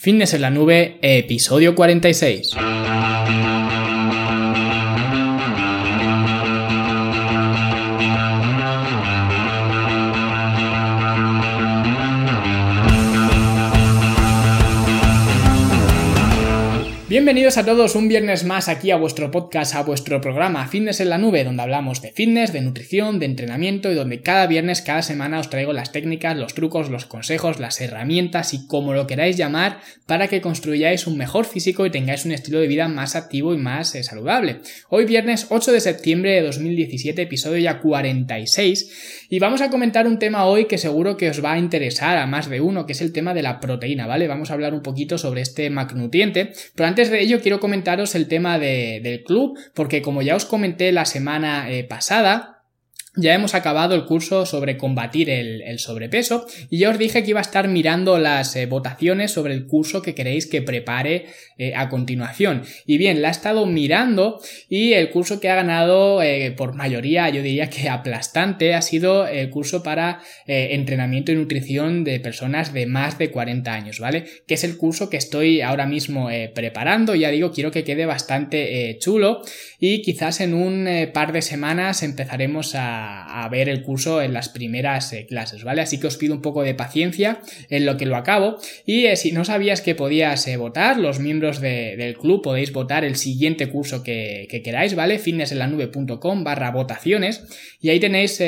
Fitness 0.00 0.32
en 0.32 0.42
la 0.42 0.50
nube, 0.50 0.96
episodio 1.02 1.74
46. 1.74 2.52
Bienvenidos 17.18 17.58
a 17.58 17.64
todos 17.64 17.96
un 17.96 18.06
viernes 18.06 18.44
más 18.44 18.68
aquí 18.68 18.92
a 18.92 18.96
vuestro 18.96 19.32
podcast, 19.32 19.74
a 19.74 19.82
vuestro 19.82 20.20
programa 20.20 20.68
Fitness 20.68 21.00
en 21.00 21.10
la 21.10 21.18
Nube, 21.18 21.42
donde 21.42 21.64
hablamos 21.64 22.00
de 22.00 22.12
fitness, 22.12 22.52
de 22.52 22.60
nutrición, 22.60 23.18
de 23.18 23.26
entrenamiento 23.26 23.90
y 23.90 23.96
donde 23.96 24.22
cada 24.22 24.46
viernes, 24.46 24.82
cada 24.82 25.02
semana 25.02 25.40
os 25.40 25.50
traigo 25.50 25.72
las 25.72 25.90
técnicas, 25.90 26.36
los 26.36 26.54
trucos, 26.54 26.90
los 26.90 27.06
consejos, 27.06 27.58
las 27.58 27.80
herramientas 27.80 28.54
y 28.54 28.68
como 28.68 28.94
lo 28.94 29.08
queráis 29.08 29.36
llamar 29.36 29.80
para 30.06 30.28
que 30.28 30.40
construyáis 30.40 31.08
un 31.08 31.18
mejor 31.18 31.44
físico 31.44 31.84
y 31.84 31.90
tengáis 31.90 32.24
un 32.24 32.30
estilo 32.30 32.60
de 32.60 32.68
vida 32.68 32.86
más 32.86 33.16
activo 33.16 33.52
y 33.52 33.58
más 33.58 33.96
eh, 33.96 34.04
saludable. 34.04 34.60
Hoy 34.88 35.04
viernes 35.04 35.48
8 35.50 35.72
de 35.72 35.80
septiembre 35.80 36.30
de 36.34 36.42
2017, 36.42 37.22
episodio 37.22 37.58
ya 37.58 37.80
46 37.80 39.26
y 39.28 39.40
vamos 39.40 39.60
a 39.60 39.70
comentar 39.70 40.06
un 40.06 40.20
tema 40.20 40.44
hoy 40.44 40.66
que 40.66 40.78
seguro 40.78 41.16
que 41.16 41.30
os 41.30 41.44
va 41.44 41.54
a 41.54 41.58
interesar 41.58 42.16
a 42.16 42.28
más 42.28 42.48
de 42.48 42.60
uno, 42.60 42.86
que 42.86 42.92
es 42.92 43.00
el 43.00 43.12
tema 43.12 43.34
de 43.34 43.42
la 43.42 43.58
proteína, 43.58 44.06
¿vale? 44.06 44.28
Vamos 44.28 44.52
a 44.52 44.54
hablar 44.54 44.72
un 44.72 44.82
poquito 44.82 45.18
sobre 45.18 45.40
este 45.40 45.68
macronutriente, 45.68 46.52
pero 46.76 46.86
antes 46.86 47.08
antes 47.08 47.17
de 47.18 47.24
ello 47.24 47.40
quiero 47.42 47.60
comentaros 47.60 48.14
el 48.14 48.28
tema 48.28 48.58
del 48.58 49.24
club, 49.24 49.58
porque 49.74 50.02
como 50.02 50.22
ya 50.22 50.36
os 50.36 50.44
comenté 50.44 50.92
la 50.92 51.04
semana 51.04 51.70
eh, 51.70 51.84
pasada, 51.84 52.57
ya 53.18 53.34
hemos 53.34 53.54
acabado 53.54 53.94
el 53.94 54.04
curso 54.04 54.46
sobre 54.46 54.76
combatir 54.76 55.28
el, 55.28 55.78
sobrepeso 55.78 56.46
y 56.70 56.78
ya 56.78 56.90
os 56.90 56.98
dije 56.98 57.22
que 57.22 57.30
iba 57.30 57.40
a 57.40 57.42
estar 57.42 57.68
mirando 57.68 58.18
las 58.18 58.54
eh, 58.56 58.66
votaciones 58.66 59.32
sobre 59.32 59.54
el 59.54 59.66
curso 59.66 60.02
que 60.02 60.14
queréis 60.14 60.46
que 60.46 60.62
prepare 60.62 61.26
eh, 61.56 61.72
a 61.74 61.88
continuación. 61.88 62.62
Y 62.86 62.98
bien, 62.98 63.20
la 63.20 63.28
he 63.28 63.30
estado 63.30 63.66
mirando 63.66 64.40
y 64.68 64.92
el 64.92 65.10
curso 65.10 65.40
que 65.40 65.50
ha 65.50 65.56
ganado 65.56 66.22
eh, 66.22 66.52
por 66.56 66.74
mayoría, 66.74 67.28
yo 67.28 67.42
diría 67.42 67.70
que 67.70 67.88
aplastante, 67.88 68.74
ha 68.74 68.82
sido 68.82 69.26
el 69.26 69.50
curso 69.50 69.82
para 69.82 70.20
entrenamiento 70.46 71.32
y 71.32 71.34
nutrición 71.34 72.04
de 72.04 72.20
personas 72.20 72.72
de 72.72 72.86
más 72.86 73.18
de 73.18 73.30
40 73.30 73.72
años, 73.72 74.00
¿vale? 74.00 74.24
Que 74.46 74.54
es 74.54 74.64
el 74.64 74.76
curso 74.76 75.10
que 75.10 75.16
estoy 75.16 75.60
ahora 75.60 75.86
mismo 75.86 76.28
preparando. 76.54 77.14
Ya 77.14 77.30
digo, 77.30 77.52
quiero 77.52 77.70
que 77.70 77.84
quede 77.84 78.06
bastante 78.06 78.96
chulo 79.00 79.42
y 79.78 80.02
quizás 80.02 80.40
en 80.40 80.54
un 80.54 80.88
par 81.12 81.32
de 81.32 81.42
semanas 81.42 82.02
empezaremos 82.02 82.74
a 82.74 83.07
a, 83.08 83.48
ver 83.48 83.68
el 83.68 83.82
curso 83.82 84.20
en 84.22 84.32
las 84.32 84.48
primeras 84.48 85.12
eh, 85.12 85.26
clases, 85.26 85.64
¿vale? 85.64 85.80
Así 85.80 85.98
que 85.98 86.06
os 86.06 86.16
pido 86.16 86.34
un 86.34 86.42
poco 86.42 86.62
de 86.62 86.74
paciencia 86.74 87.40
en 87.70 87.86
lo 87.86 87.96
que 87.96 88.06
lo 88.06 88.16
acabo. 88.16 88.58
Y 88.84 89.06
eh, 89.06 89.16
si 89.16 89.32
no 89.32 89.44
sabías 89.44 89.80
que 89.80 89.94
podías 89.94 90.46
eh, 90.46 90.56
votar, 90.56 90.98
los 90.98 91.18
miembros 91.18 91.60
del 91.60 92.16
club 92.18 92.42
podéis 92.42 92.72
votar 92.72 93.04
el 93.04 93.16
siguiente 93.16 93.68
curso 93.68 94.02
que, 94.02 94.46
queráis, 94.64 94.94
¿vale? 94.94 95.18
fitnessenlanube.com 95.18 96.44
barra 96.44 96.70
votaciones. 96.70 97.44
Y 97.80 97.90
ahí 97.90 98.00
tenéis 98.00 98.42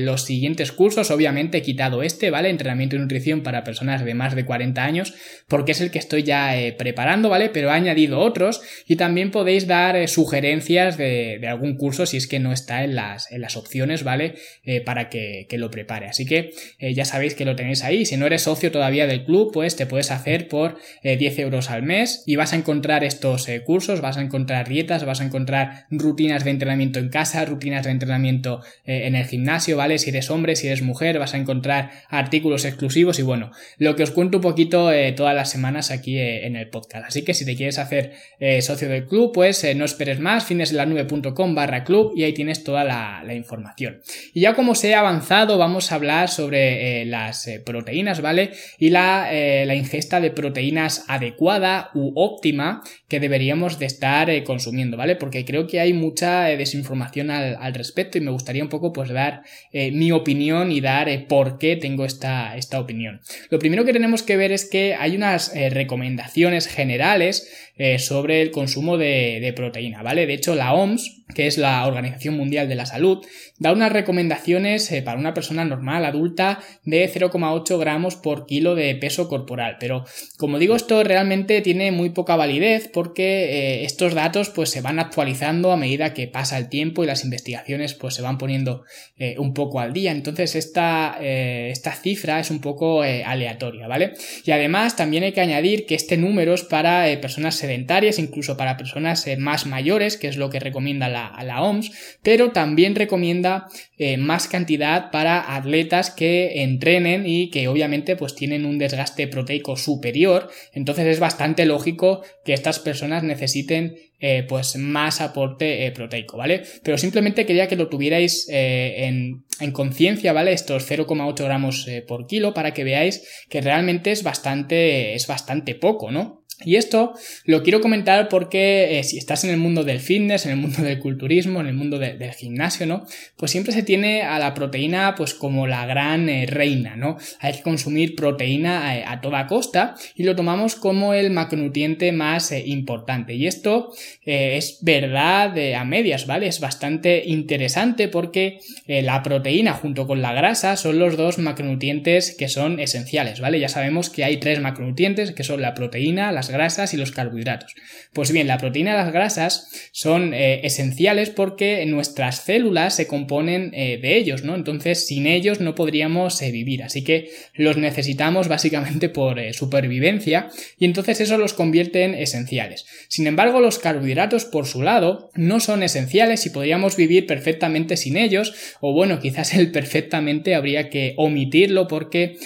los 0.00 0.24
siguientes 0.24 0.72
cursos, 0.72 1.10
obviamente 1.10 1.58
he 1.58 1.62
quitado 1.62 2.02
este, 2.02 2.30
¿vale? 2.30 2.50
Entrenamiento 2.50 2.96
y 2.96 2.98
nutrición 2.98 3.42
para 3.42 3.64
personas 3.64 4.04
de 4.04 4.14
más 4.14 4.34
de 4.34 4.44
40 4.44 4.84
años, 4.84 5.14
porque 5.48 5.72
es 5.72 5.80
el 5.80 5.90
que 5.90 5.98
estoy 5.98 6.22
ya 6.22 6.54
preparando, 6.76 7.28
¿vale? 7.28 7.48
Pero 7.48 7.68
he 7.68 7.72
añadido 7.72 8.20
otros 8.20 8.60
y 8.86 8.96
también 8.96 9.30
podéis 9.30 9.66
dar 9.66 10.06
sugerencias 10.08 10.96
de, 10.98 11.38
de, 11.40 11.48
algún 11.48 11.76
curso 11.76 12.06
si 12.06 12.18
es 12.18 12.26
que 12.26 12.38
no 12.38 12.52
está 12.52 12.84
en 12.84 12.94
las, 12.94 13.30
en 13.32 13.40
las 13.40 13.56
opciones 13.56 13.93
¿vale? 14.02 14.34
Eh, 14.64 14.80
para 14.80 15.08
que, 15.08 15.46
lo 15.54 15.70
prepare. 15.70 16.06
Así 16.06 16.26
que 16.26 16.52
eh, 16.78 16.94
ya 16.94 17.04
sabéis 17.04 17.34
que 17.34 17.44
lo 17.44 17.54
tenéis 17.54 17.84
ahí. 17.84 18.06
Si 18.06 18.16
no 18.16 18.26
eres 18.26 18.42
socio 18.42 18.72
todavía 18.72 19.06
del 19.06 19.24
club, 19.24 19.52
pues 19.52 19.76
te 19.76 19.86
puedes 19.86 20.10
hacer 20.10 20.48
por 20.48 20.78
10 21.02 21.38
eh, 21.38 21.42
euros 21.42 21.70
al 21.70 21.82
mes 21.82 22.24
y 22.26 22.36
vas 22.36 22.52
a 22.52 22.56
encontrar 22.56 23.04
estos 23.04 23.46
cursos, 23.64 24.00
vas 24.00 24.16
a 24.16 24.22
encontrar 24.22 24.68
dietas, 24.68 25.04
vas 25.04 25.20
a 25.20 25.24
encontrar 25.24 25.86
rutinas 25.90 26.44
de 26.44 26.50
entrenamiento 26.50 26.98
en 26.98 27.08
casa, 27.08 27.44
rutinas 27.44 27.84
de 27.84 27.92
entrenamiento 27.92 28.62
en 28.84 29.14
el 29.14 29.26
gimnasio, 29.26 29.76
¿vale? 29.76 29.98
Si 29.98 30.10
eres 30.10 30.30
hombre, 30.30 30.56
si 30.56 30.66
eres 30.66 30.82
mujer, 30.82 31.18
vas 31.18 31.34
a 31.34 31.36
encontrar 31.36 31.90
artículos 32.08 32.64
exclusivos 32.64 33.18
y 33.18 33.22
bueno, 33.22 33.50
lo 33.78 33.94
que 33.94 34.02
os 34.02 34.10
cuento 34.10 34.38
un 34.38 34.42
poquito 34.42 34.90
todas 35.14 35.34
las 35.34 35.50
semanas 35.50 35.90
aquí 35.90 36.18
en 36.18 36.56
el 36.56 36.68
podcast. 36.68 37.06
Así 37.06 37.22
que 37.22 37.34
si 37.34 37.44
te 37.44 37.54
quieres 37.54 37.78
hacer 37.78 38.12
socio 38.60 38.88
del 38.88 39.06
club, 39.06 39.32
pues 39.32 39.64
no 39.76 39.84
esperes 39.84 40.18
más, 40.18 40.46
fineslanube.com 40.46 41.54
barra 41.54 41.84
club 41.84 42.12
y 42.16 42.24
ahí 42.24 42.32
tienes 42.32 42.64
toda 42.64 42.84
la 42.84 43.34
información. 43.34 43.83
Y 44.32 44.40
ya 44.40 44.54
como 44.54 44.74
se 44.74 44.94
ha 44.94 45.00
avanzado, 45.00 45.58
vamos 45.58 45.90
a 45.90 45.96
hablar 45.96 46.28
sobre 46.28 47.02
eh, 47.02 47.04
las 47.04 47.46
eh, 47.46 47.60
proteínas, 47.64 48.20
¿vale? 48.20 48.50
Y 48.78 48.90
la, 48.90 49.32
eh, 49.32 49.64
la, 49.66 49.74
ingesta 49.74 50.20
de 50.20 50.30
proteínas 50.30 51.04
adecuada 51.08 51.90
u 51.94 52.12
óptima 52.14 52.82
que 53.08 53.20
deberíamos 53.20 53.78
de 53.78 53.86
estar 53.86 54.30
consumiendo, 54.44 54.96
¿vale? 54.96 55.16
Porque 55.16 55.44
creo 55.44 55.66
que 55.66 55.80
hay 55.80 55.92
mucha 55.92 56.44
desinformación 56.44 57.30
al, 57.30 57.74
respecto 57.74 58.18
y 58.18 58.20
me 58.20 58.30
gustaría 58.30 58.62
un 58.62 58.68
poco 58.68 58.92
pues 58.92 59.10
dar 59.10 59.42
mi 59.72 60.12
opinión 60.12 60.70
y 60.70 60.80
dar 60.80 61.08
por 61.26 61.58
qué 61.58 61.76
tengo 61.76 62.04
esta, 62.04 62.56
esta 62.56 62.78
opinión. 62.80 63.20
Lo 63.50 63.58
primero 63.58 63.84
que 63.84 63.92
tenemos 63.92 64.22
que 64.22 64.36
ver 64.36 64.52
es 64.52 64.68
que 64.68 64.94
hay 64.94 65.16
unas 65.16 65.52
recomendaciones 65.54 66.66
generales 66.66 67.48
sobre 67.98 68.40
el 68.40 68.50
consumo 68.50 68.96
de, 68.98 69.52
proteína, 69.56 70.02
¿vale? 70.02 70.26
De 70.26 70.34
hecho, 70.34 70.54
la 70.54 70.72
OMS, 70.74 71.24
que 71.34 71.46
es 71.46 71.58
la 71.58 71.86
Organización 71.86 72.36
Mundial 72.36 72.68
de 72.68 72.74
la 72.74 72.86
Salud, 72.86 73.24
da 73.58 73.72
unas 73.72 73.92
recomendaciones 73.92 74.90
eh, 74.90 75.02
para 75.02 75.18
una 75.18 75.32
persona 75.32 75.64
normal, 75.64 76.04
adulta, 76.04 76.60
de 76.84 77.08
0,8 77.08 77.78
gramos 77.78 78.16
por 78.16 78.46
kilo 78.46 78.74
de 78.74 78.94
peso 78.96 79.28
corporal. 79.28 79.76
Pero, 79.78 80.04
como 80.36 80.58
digo, 80.58 80.74
esto 80.76 81.02
realmente 81.04 81.60
tiene 81.60 81.92
muy 81.92 82.10
poca 82.10 82.36
validez 82.36 82.90
porque 82.92 83.44
eh, 83.44 83.84
estos 83.84 84.14
datos 84.14 84.50
pues 84.50 84.70
se 84.70 84.80
van 84.80 84.98
actualizando 84.98 85.72
a 85.72 85.76
medida 85.76 86.14
que 86.14 86.26
pasa 86.26 86.58
el 86.58 86.68
tiempo 86.68 87.04
y 87.04 87.06
las 87.06 87.24
investigaciones 87.24 87.94
pues 87.94 88.14
se 88.14 88.22
van 88.22 88.38
poniendo 88.38 88.82
eh, 89.16 89.36
un 89.38 89.54
poco 89.54 89.80
al 89.80 89.92
día. 89.92 90.10
Entonces, 90.10 90.56
esta, 90.56 91.16
esta 91.20 91.92
cifra 91.92 92.40
es 92.40 92.50
un 92.50 92.60
poco 92.60 93.02
aleatoria, 93.02 93.86
¿vale? 93.86 94.12
Y 94.44 94.50
además 94.50 94.96
también 94.96 95.24
hay 95.24 95.32
que 95.32 95.40
añadir 95.40 95.86
que 95.86 95.94
este 95.94 96.16
número 96.16 96.54
es 96.54 96.62
para 96.62 97.04
personas 97.20 97.56
sedentarias, 97.64 98.18
incluso 98.18 98.56
para 98.56 98.76
personas 98.76 99.26
más 99.38 99.66
mayores, 99.66 100.16
que 100.16 100.28
es 100.28 100.36
lo 100.36 100.50
que 100.50 100.60
recomienda 100.60 101.08
la, 101.08 101.36
la 101.42 101.62
OMS, 101.62 101.90
pero 102.22 102.52
también 102.52 102.94
recomienda 102.94 103.66
eh, 103.96 104.16
más 104.16 104.48
cantidad 104.48 105.10
para 105.12 105.54
atletas 105.54 106.10
que 106.10 106.62
entrenen 106.62 107.26
y 107.26 107.50
que 107.50 107.68
obviamente 107.68 108.16
pues 108.16 108.34
tienen 108.34 108.64
un 108.64 108.76
desgaste 108.76 109.28
proteico 109.28 109.76
superior. 109.76 110.50
Entonces 110.72 111.06
es 111.06 111.20
bastante 111.20 111.64
lógico 111.64 112.22
que 112.44 112.54
estas 112.54 112.80
personas 112.80 113.22
necesiten 113.22 113.94
eh, 114.18 114.44
pues 114.48 114.76
más 114.76 115.20
aporte 115.20 115.86
eh, 115.86 115.92
proteico, 115.92 116.36
¿vale? 116.36 116.62
Pero 116.82 116.98
simplemente 116.98 117.46
quería 117.46 117.68
que 117.68 117.76
lo 117.76 117.88
tuvierais 117.88 118.48
en, 118.50 119.44
en 119.60 119.72
conciencia, 119.72 120.32
¿vale? 120.32 120.52
Estos 120.52 120.90
0,8 120.90 121.44
gramos 121.44 121.86
por 122.08 122.26
kilo 122.26 122.52
para 122.52 122.74
que 122.74 122.84
veáis 122.84 123.46
que 123.48 123.60
realmente 123.60 124.10
es 124.10 124.22
bastante, 124.22 125.14
es 125.14 125.26
bastante 125.26 125.74
poco, 125.74 126.10
¿no? 126.10 126.43
Y 126.62 126.76
esto 126.76 127.14
lo 127.44 127.62
quiero 127.62 127.80
comentar 127.80 128.28
porque 128.28 128.98
eh, 128.98 129.04
si 129.04 129.18
estás 129.18 129.42
en 129.44 129.50
el 129.50 129.56
mundo 129.56 129.82
del 129.82 129.98
fitness, 129.98 130.46
en 130.46 130.52
el 130.52 130.58
mundo 130.58 130.82
del 130.82 131.00
culturismo, 131.00 131.60
en 131.60 131.66
el 131.66 131.74
mundo 131.74 131.98
del 131.98 132.32
gimnasio, 132.32 132.86
¿no? 132.86 133.06
Pues 133.36 133.50
siempre 133.50 133.72
se 133.72 133.82
tiene 133.82 134.22
a 134.22 134.38
la 134.38 134.54
proteína 134.54 135.14
pues 135.16 135.34
como 135.34 135.66
la 135.66 135.84
gran 135.84 136.28
eh, 136.28 136.46
reina, 136.46 136.96
¿no? 136.96 137.16
Hay 137.40 137.54
que 137.54 137.62
consumir 137.62 138.14
proteína 138.14 138.96
eh, 138.96 139.04
a, 139.06 139.20
toda 139.20 139.46
costa 139.46 139.94
y 140.14 140.22
lo 140.22 140.36
tomamos 140.36 140.76
como 140.76 141.12
el 141.12 141.30
macronutriente 141.30 142.12
más 142.12 142.52
importante. 142.52 143.34
Y 143.34 143.46
esto 143.46 143.92
es 144.24 144.78
verdad 144.82 145.56
a 145.74 145.84
medias, 145.84 146.26
¿vale? 146.26 146.46
Es 146.46 146.60
bastante 146.60 147.22
interesante 147.26 148.08
porque 148.08 148.58
la 148.86 149.22
proteína 149.22 149.72
junto 149.72 150.06
con 150.06 150.20
la 150.20 150.32
grasa 150.32 150.76
son 150.76 150.98
los 150.98 151.16
dos 151.16 151.38
macronutrientes 151.38 152.34
que 152.36 152.48
son 152.48 152.80
esenciales, 152.80 153.40
¿vale? 153.40 153.60
Ya 153.60 153.68
sabemos 153.68 154.10
que 154.10 154.24
hay 154.24 154.36
tres 154.38 154.60
macronutrientes 154.60 155.32
que 155.32 155.44
son 155.44 155.62
la 155.62 155.74
proteína, 155.74 156.32
la 156.32 156.42
grasas 156.50 156.94
y 156.94 156.96
los 156.96 157.12
carbohidratos. 157.12 157.74
Pues 158.12 158.32
bien, 158.32 158.46
la 158.46 158.58
proteína 158.58 158.92
y 158.92 158.94
las 158.94 159.12
grasas 159.12 159.70
son 159.92 160.34
eh, 160.34 160.60
esenciales 160.64 161.30
porque 161.30 161.84
nuestras 161.86 162.44
células 162.44 162.94
se 162.94 163.06
componen 163.06 163.72
eh, 163.74 163.98
de 164.00 164.16
ellos, 164.16 164.44
¿no? 164.44 164.54
Entonces, 164.54 165.06
sin 165.06 165.26
ellos 165.26 165.60
no 165.60 165.74
podríamos 165.74 166.40
eh, 166.42 166.50
vivir, 166.50 166.82
así 166.82 167.02
que 167.02 167.30
los 167.54 167.76
necesitamos 167.76 168.48
básicamente 168.48 169.08
por 169.08 169.40
supervivencia 169.52 170.48
y 170.78 170.84
entonces 170.84 171.20
eso 171.20 171.38
los 171.38 171.54
convierte 171.54 172.04
en 172.04 172.14
esenciales. 172.14 172.86
Sin 173.08 173.26
embargo, 173.26 173.60
los 173.60 173.78
carbohidratos 173.78 174.44
por 174.44 174.66
su 174.66 174.82
lado 174.82 175.30
no 175.34 175.60
son 175.60 175.82
esenciales 175.82 176.46
y 176.46 176.50
podríamos 176.50 176.96
vivir 176.96 177.26
perfectamente 177.26 177.96
sin 177.96 178.16
ellos 178.16 178.54
o 178.80 178.92
bueno, 178.92 179.20
quizás 179.20 179.54
el 179.54 179.70
perfectamente 179.70 180.54
habría 180.54 180.90
que 180.90 181.14
omitirlo 181.16 181.88
porque 181.88 182.36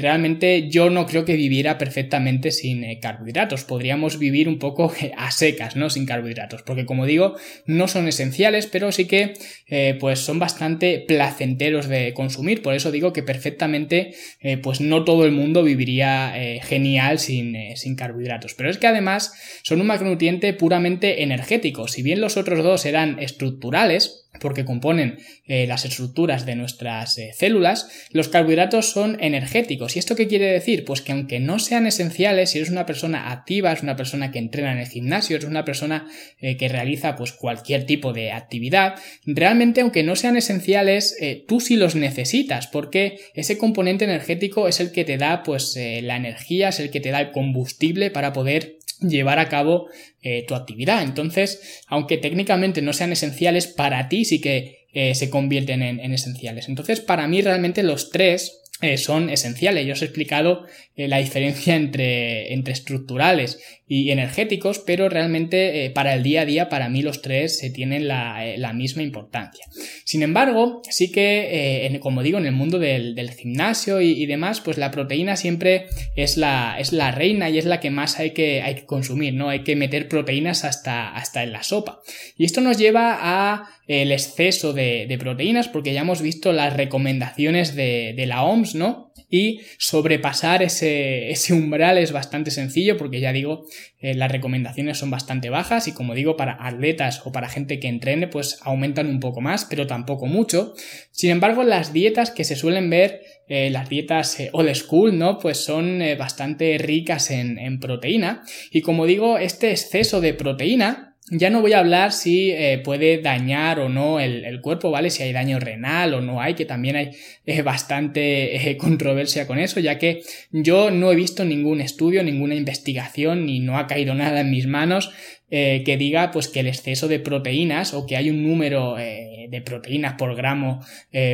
realmente 0.00 0.68
yo 0.70 0.88
no 0.88 1.06
creo 1.06 1.24
que 1.24 1.36
viviera 1.36 1.76
perfectamente 1.76 2.50
sin 2.50 2.82
carbohidratos. 3.00 3.64
Podríamos 3.64 4.18
vivir 4.18 4.48
un 4.48 4.58
poco 4.58 4.92
a 5.16 5.30
secas, 5.30 5.76
¿no? 5.76 5.90
Sin 5.90 6.06
carbohidratos, 6.06 6.62
porque 6.62 6.86
como 6.86 7.06
digo, 7.06 7.36
no 7.66 7.88
son 7.88 8.08
esenciales, 8.08 8.66
pero 8.66 8.90
sí 8.92 9.06
que 9.06 9.34
eh, 9.68 9.96
pues 10.00 10.20
son 10.20 10.38
bastante 10.38 11.04
placenteros 11.06 11.88
de 11.88 12.14
consumir. 12.14 12.62
Por 12.62 12.74
eso 12.74 12.90
digo 12.90 13.12
que 13.12 13.22
perfectamente, 13.22 14.14
eh, 14.40 14.56
pues 14.56 14.80
no 14.80 15.04
todo 15.04 15.26
el 15.26 15.32
mundo 15.32 15.62
viviría 15.62 16.34
genial 16.62 17.18
sin, 17.18 17.76
sin 17.76 17.96
carbohidratos. 17.96 18.54
Pero 18.54 18.70
es 18.70 18.78
que 18.78 18.86
además 18.86 19.34
son 19.62 19.80
un 19.80 19.86
macronutriente 19.86 20.52
puramente 20.52 21.22
energético. 21.22 21.88
Si 21.88 22.02
bien 22.02 22.20
los 22.20 22.36
otros 22.36 22.62
dos 22.62 22.86
eran 22.86 23.18
estructurales, 23.18 24.23
porque 24.40 24.64
componen 24.64 25.18
eh, 25.46 25.66
las 25.66 25.84
estructuras 25.84 26.46
de 26.46 26.56
nuestras 26.56 27.18
eh, 27.18 27.32
células, 27.34 27.88
los 28.10 28.28
carbohidratos 28.28 28.90
son 28.90 29.16
energéticos. 29.20 29.96
¿Y 29.96 29.98
esto 29.98 30.16
qué 30.16 30.26
quiere 30.26 30.46
decir? 30.46 30.84
Pues 30.84 31.00
que 31.00 31.12
aunque 31.12 31.40
no 31.40 31.58
sean 31.58 31.86
esenciales, 31.86 32.50
si 32.50 32.58
eres 32.58 32.70
una 32.70 32.86
persona 32.86 33.30
activa, 33.30 33.72
es 33.72 33.82
una 33.82 33.96
persona 33.96 34.30
que 34.30 34.38
entrena 34.38 34.72
en 34.72 34.78
el 34.78 34.88
gimnasio, 34.88 35.36
eres 35.36 35.48
una 35.48 35.64
persona 35.64 36.06
eh, 36.40 36.56
que 36.56 36.68
realiza 36.68 37.16
pues 37.16 37.32
cualquier 37.32 37.86
tipo 37.86 38.12
de 38.12 38.32
actividad, 38.32 38.96
realmente 39.26 39.80
aunque 39.80 40.02
no 40.02 40.16
sean 40.16 40.36
esenciales, 40.36 41.16
tú 41.46 41.60
sí 41.60 41.76
los 41.76 41.94
necesitas, 41.94 42.66
porque 42.66 43.18
ese 43.34 43.58
componente 43.58 44.04
energético 44.04 44.68
es 44.68 44.80
el 44.80 44.92
que 44.92 45.04
te 45.04 45.16
da 45.16 45.42
pues 45.42 45.76
la 45.76 46.16
energía, 46.16 46.68
es 46.68 46.80
el 46.80 46.90
que 46.90 47.00
te 47.00 47.10
da 47.10 47.20
el 47.20 47.30
combustible 47.30 48.10
para 48.10 48.32
poder 48.32 48.78
llevar 49.00 49.38
a 49.38 49.48
cabo 49.48 49.88
eh, 50.22 50.44
tu 50.46 50.54
actividad. 50.54 51.02
Entonces, 51.02 51.82
aunque 51.86 52.18
técnicamente 52.18 52.82
no 52.82 52.92
sean 52.92 53.12
esenciales, 53.12 53.66
para 53.66 54.08
ti 54.08 54.24
sí 54.24 54.40
que 54.40 54.86
eh, 54.92 55.14
se 55.14 55.30
convierten 55.30 55.82
en, 55.82 56.00
en, 56.00 56.12
esenciales. 56.12 56.68
Entonces, 56.68 57.00
para 57.00 57.26
mí 57.28 57.42
realmente 57.42 57.82
los 57.82 58.10
tres 58.10 58.62
eh, 58.80 58.98
son 58.98 59.30
esenciales. 59.30 59.86
Yo 59.86 59.94
os 59.94 60.02
he 60.02 60.06
explicado 60.06 60.66
la 60.96 61.18
diferencia 61.18 61.74
entre, 61.76 62.52
entre, 62.52 62.72
estructurales 62.72 63.60
y 63.86 64.10
energéticos, 64.10 64.78
pero 64.78 65.08
realmente 65.08 65.84
eh, 65.84 65.90
para 65.90 66.14
el 66.14 66.22
día 66.22 66.42
a 66.42 66.44
día, 66.46 66.68
para 66.68 66.88
mí 66.88 67.02
los 67.02 67.20
tres 67.20 67.58
se 67.58 67.70
tienen 67.70 68.08
la, 68.08 68.72
misma 68.74 69.02
importancia. 69.02 69.66
Sin 70.04 70.22
embargo, 70.22 70.80
sí 70.88 71.12
que, 71.12 71.98
como 72.00 72.22
digo, 72.22 72.38
en 72.38 72.46
el 72.46 72.52
mundo 72.52 72.78
del, 72.78 73.30
gimnasio 73.30 74.00
y, 74.00 74.24
demás, 74.26 74.60
pues 74.60 74.78
la 74.78 74.90
proteína 74.90 75.36
siempre 75.36 75.86
es 76.16 76.36
la, 76.36 76.76
es 76.78 76.92
la 76.92 77.10
reina 77.10 77.50
y 77.50 77.58
es 77.58 77.66
la 77.66 77.80
que 77.80 77.90
más 77.90 78.18
hay 78.18 78.30
que, 78.30 78.62
hay 78.62 78.74
que 78.74 78.86
consumir, 78.86 79.34
¿no? 79.34 79.48
Hay 79.50 79.64
que 79.64 79.76
meter 79.76 80.08
proteínas 80.08 80.64
hasta, 80.64 81.14
hasta 81.14 81.42
en 81.42 81.52
la 81.52 81.62
sopa. 81.62 82.00
Y 82.36 82.44
esto 82.44 82.60
nos 82.60 82.78
lleva 82.78 83.18
a 83.20 83.68
el 83.86 84.12
exceso 84.12 84.72
de, 84.72 85.06
de 85.06 85.18
proteínas, 85.18 85.68
porque 85.68 85.92
ya 85.92 86.00
hemos 86.00 86.22
visto 86.22 86.52
las 86.52 86.74
recomendaciones 86.74 87.76
de, 87.76 88.14
de 88.16 88.26
la 88.26 88.42
OMS, 88.42 88.74
¿no? 88.74 89.12
Y 89.36 89.62
sobrepasar 89.78 90.62
ese, 90.62 91.34
umbral 91.50 91.98
es 91.98 92.12
bastante 92.12 92.52
sencillo 92.52 92.96
porque 92.96 93.18
ya 93.18 93.32
digo, 93.32 93.66
eh, 93.98 94.14
las 94.14 94.30
recomendaciones 94.30 94.98
son 94.98 95.10
bastante 95.10 95.50
bajas 95.50 95.88
y 95.88 95.92
como 95.92 96.14
digo, 96.14 96.36
para 96.36 96.56
atletas 96.64 97.20
o 97.24 97.32
para 97.32 97.48
gente 97.48 97.80
que 97.80 97.88
entrene 97.88 98.28
pues 98.28 98.60
aumentan 98.62 99.08
un 99.08 99.18
poco 99.18 99.40
más, 99.40 99.64
pero 99.64 99.88
tampoco 99.88 100.26
mucho. 100.26 100.74
Sin 101.10 101.30
embargo, 101.30 101.64
las 101.64 101.92
dietas 101.92 102.30
que 102.30 102.44
se 102.44 102.54
suelen 102.54 102.88
ver, 102.90 103.22
eh, 103.48 103.70
las 103.70 103.88
dietas 103.88 104.38
eh, 104.38 104.50
old 104.52 104.72
school, 104.72 105.18
¿no? 105.18 105.40
Pues 105.40 105.64
son 105.64 106.00
bastante 106.16 106.78
ricas 106.78 107.32
en 107.32 107.80
proteína 107.80 108.44
y 108.70 108.82
como 108.82 109.04
digo, 109.04 109.38
este 109.38 109.72
exceso 109.72 110.20
de 110.20 110.34
proteína 110.34 111.13
ya 111.30 111.48
no 111.48 111.62
voy 111.62 111.72
a 111.72 111.78
hablar 111.78 112.12
si 112.12 112.50
eh, 112.50 112.78
puede 112.84 113.18
dañar 113.18 113.80
o 113.80 113.88
no 113.88 114.20
el, 114.20 114.60
cuerpo, 114.60 114.90
¿vale? 114.90 115.08
Si 115.08 115.22
hay 115.22 115.32
daño 115.32 115.58
renal 115.58 116.12
o 116.12 116.20
no 116.20 116.42
hay, 116.42 116.52
que 116.52 116.66
también 116.66 116.96
hay 116.96 117.10
eh, 117.46 117.62
bastante 117.62 118.70
eh, 118.70 118.76
controversia 118.78 119.46
con 119.46 119.58
eso, 119.58 119.80
ya 119.80 119.98
que 119.98 120.22
yo 120.52 120.90
no 120.90 121.10
he 121.10 121.16
visto 121.16 121.44
ningún 121.44 121.80
estudio, 121.80 122.22
ninguna 122.22 122.54
investigación, 122.54 123.46
ni 123.46 123.60
no 123.60 123.78
ha 123.78 123.86
caído 123.86 124.14
nada 124.14 124.40
en 124.40 124.50
mis 124.50 124.66
manos 124.66 125.12
que 125.50 125.96
diga 125.96 126.32
pues 126.32 126.48
que 126.48 126.60
el 126.60 126.66
exceso 126.66 127.06
de 127.06 127.20
proteínas 127.20 127.94
o 127.94 128.06
que 128.06 128.16
hay 128.16 128.28
un 128.28 128.42
número 128.42 128.96
de 128.96 129.62
proteínas 129.64 130.14
por 130.14 130.34
gramo, 130.34 130.80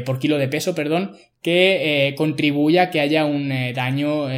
por 0.05 0.19
kilo 0.19 0.37
de 0.37 0.47
peso, 0.47 0.75
perdón, 0.75 1.17
que 1.41 2.13
contribuya 2.19 2.83
a 2.83 2.91
que 2.91 3.01
haya 3.01 3.25
un 3.25 3.49
daño 3.75 4.29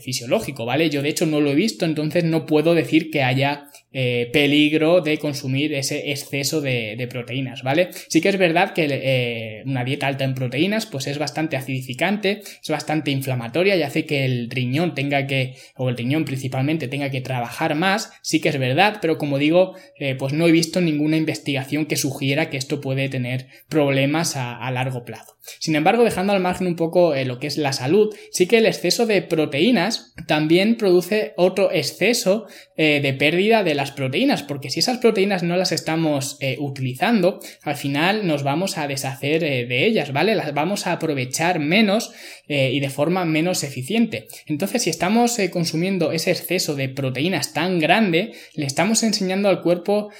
fisiológico, 0.00 0.64
¿vale? 0.64 0.90
Yo 0.90 1.02
de 1.02 1.10
hecho 1.10 1.24
no 1.24 1.40
lo 1.40 1.52
he 1.52 1.54
visto, 1.54 1.84
entonces 1.84 2.24
no 2.24 2.46
puedo 2.46 2.74
decir 2.74 3.12
que 3.12 3.22
haya 3.22 3.68
peligro 3.90 5.00
de 5.00 5.18
consumir 5.18 5.74
ese 5.74 6.10
exceso 6.10 6.60
de, 6.60 7.08
proteínas, 7.10 7.62
¿vale? 7.62 7.88
Sí 8.08 8.20
que 8.20 8.28
es 8.28 8.36
verdad 8.36 8.72
que 8.74 9.62
una 9.64 9.84
dieta 9.84 10.06
alta 10.06 10.24
en 10.24 10.34
proteínas 10.34 10.86
pues 10.86 11.06
es 11.06 11.18
bastante 11.18 11.56
acidificante, 11.56 12.42
es 12.62 12.68
bastante 12.68 13.10
inflamatoria 13.10 13.76
y 13.76 13.82
hace 13.82 14.04
que 14.04 14.24
el 14.24 14.50
riñón 14.50 14.94
tenga 14.94 15.26
que, 15.26 15.54
o 15.76 15.88
el 15.88 15.96
riñón 15.96 16.24
principalmente 16.24 16.88
tenga 16.88 17.10
que 17.10 17.20
trabajar 17.20 17.74
más, 17.74 18.12
sí 18.22 18.40
que 18.40 18.50
es 18.50 18.58
verdad, 18.58 18.98
pero 19.00 19.16
como 19.16 19.38
digo, 19.38 19.74
pues 20.18 20.32
no 20.32 20.46
he 20.46 20.52
visto 20.52 20.80
ninguna 20.80 21.16
investigación 21.16 21.86
que 21.86 21.96
sugiera 21.96 22.50
que 22.50 22.56
esto 22.58 22.80
puede 22.80 23.08
tener 23.08 23.46
problemas 23.68 24.36
a, 24.36 24.56
a 24.56 24.70
largo 24.70 25.04
plazo. 25.04 25.38
Sin 25.58 25.76
embargo, 25.76 26.04
dejando 26.04 26.32
al 26.32 26.40
margen 26.40 26.66
un 26.66 26.76
poco 26.76 27.14
eh, 27.14 27.24
lo 27.24 27.38
que 27.38 27.46
es 27.46 27.56
la 27.56 27.72
salud, 27.72 28.14
sí 28.30 28.46
que 28.46 28.58
el 28.58 28.66
exceso 28.66 29.06
de 29.06 29.22
proteínas 29.22 30.14
también 30.26 30.76
produce 30.76 31.32
otro 31.36 31.70
exceso 31.72 32.46
eh, 32.76 33.00
de 33.00 33.14
pérdida 33.14 33.62
de 33.64 33.74
las 33.78 33.92
proteínas, 33.92 34.42
porque 34.42 34.68
si 34.68 34.80
esas 34.80 34.98
proteínas 34.98 35.42
no 35.42 35.56
las 35.56 35.72
estamos 35.72 36.36
eh, 36.40 36.56
utilizando, 36.58 37.40
al 37.62 37.76
final 37.76 38.26
nos 38.26 38.42
vamos 38.42 38.76
a 38.76 38.86
deshacer 38.86 39.40
de 39.40 39.86
ellas, 39.86 40.12
¿vale? 40.12 40.34
Las 40.34 40.52
vamos 40.52 40.86
a 40.86 40.92
aprovechar 40.92 41.58
menos 41.58 42.12
y 42.48 42.80
de 42.80 42.88
forma 42.88 43.26
menos 43.26 43.62
eficiente. 43.62 44.26
Entonces, 44.46 44.82
si 44.82 44.90
estamos 44.90 45.36
consumiendo 45.52 46.12
ese 46.12 46.30
exceso 46.30 46.74
de 46.74 46.88
proteínas 46.88 47.52
tan 47.52 47.78
grande, 47.78 48.32
le 48.54 48.64
estamos 48.64 49.02
enseñando 49.02 49.50
al 49.50 49.60
cuerpo 49.60 50.10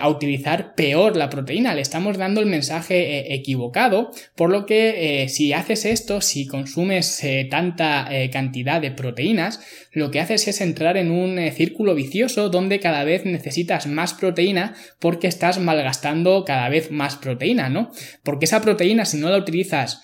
a 0.00 0.08
utilizar 0.08 0.74
peor 0.74 1.16
la 1.16 1.30
proteína, 1.30 1.74
le 1.74 1.82
estamos 1.82 2.18
dando 2.18 2.40
el 2.40 2.46
mensaje 2.46 3.32
equivocado, 3.34 4.10
por 4.34 4.50
lo 4.50 4.66
que 4.66 5.26
si 5.28 5.52
haces 5.52 5.84
esto, 5.84 6.20
si 6.20 6.46
consumes 6.46 7.22
eh, 7.24 7.46
tanta 7.50 8.06
eh, 8.10 8.30
cantidad 8.30 8.80
de 8.80 8.90
proteínas, 8.90 9.60
lo 9.92 10.10
que 10.10 10.20
haces 10.20 10.48
es 10.48 10.60
entrar 10.60 10.96
en 10.96 11.10
un 11.10 11.38
eh, 11.38 11.52
círculo 11.52 11.94
vicioso 11.94 12.48
donde 12.48 12.80
cada 12.80 13.04
vez 13.06 13.24
necesitas 13.24 13.86
más 13.86 14.12
proteína 14.12 14.74
porque 15.00 15.26
estás 15.26 15.58
malgastando 15.58 16.44
cada 16.44 16.68
vez 16.68 16.90
más 16.90 17.16
proteína, 17.16 17.70
¿no? 17.70 17.90
Porque 18.22 18.44
esa 18.44 18.60
proteína, 18.60 19.06
si 19.06 19.16
no 19.16 19.30
la 19.30 19.38
utilizas 19.38 20.02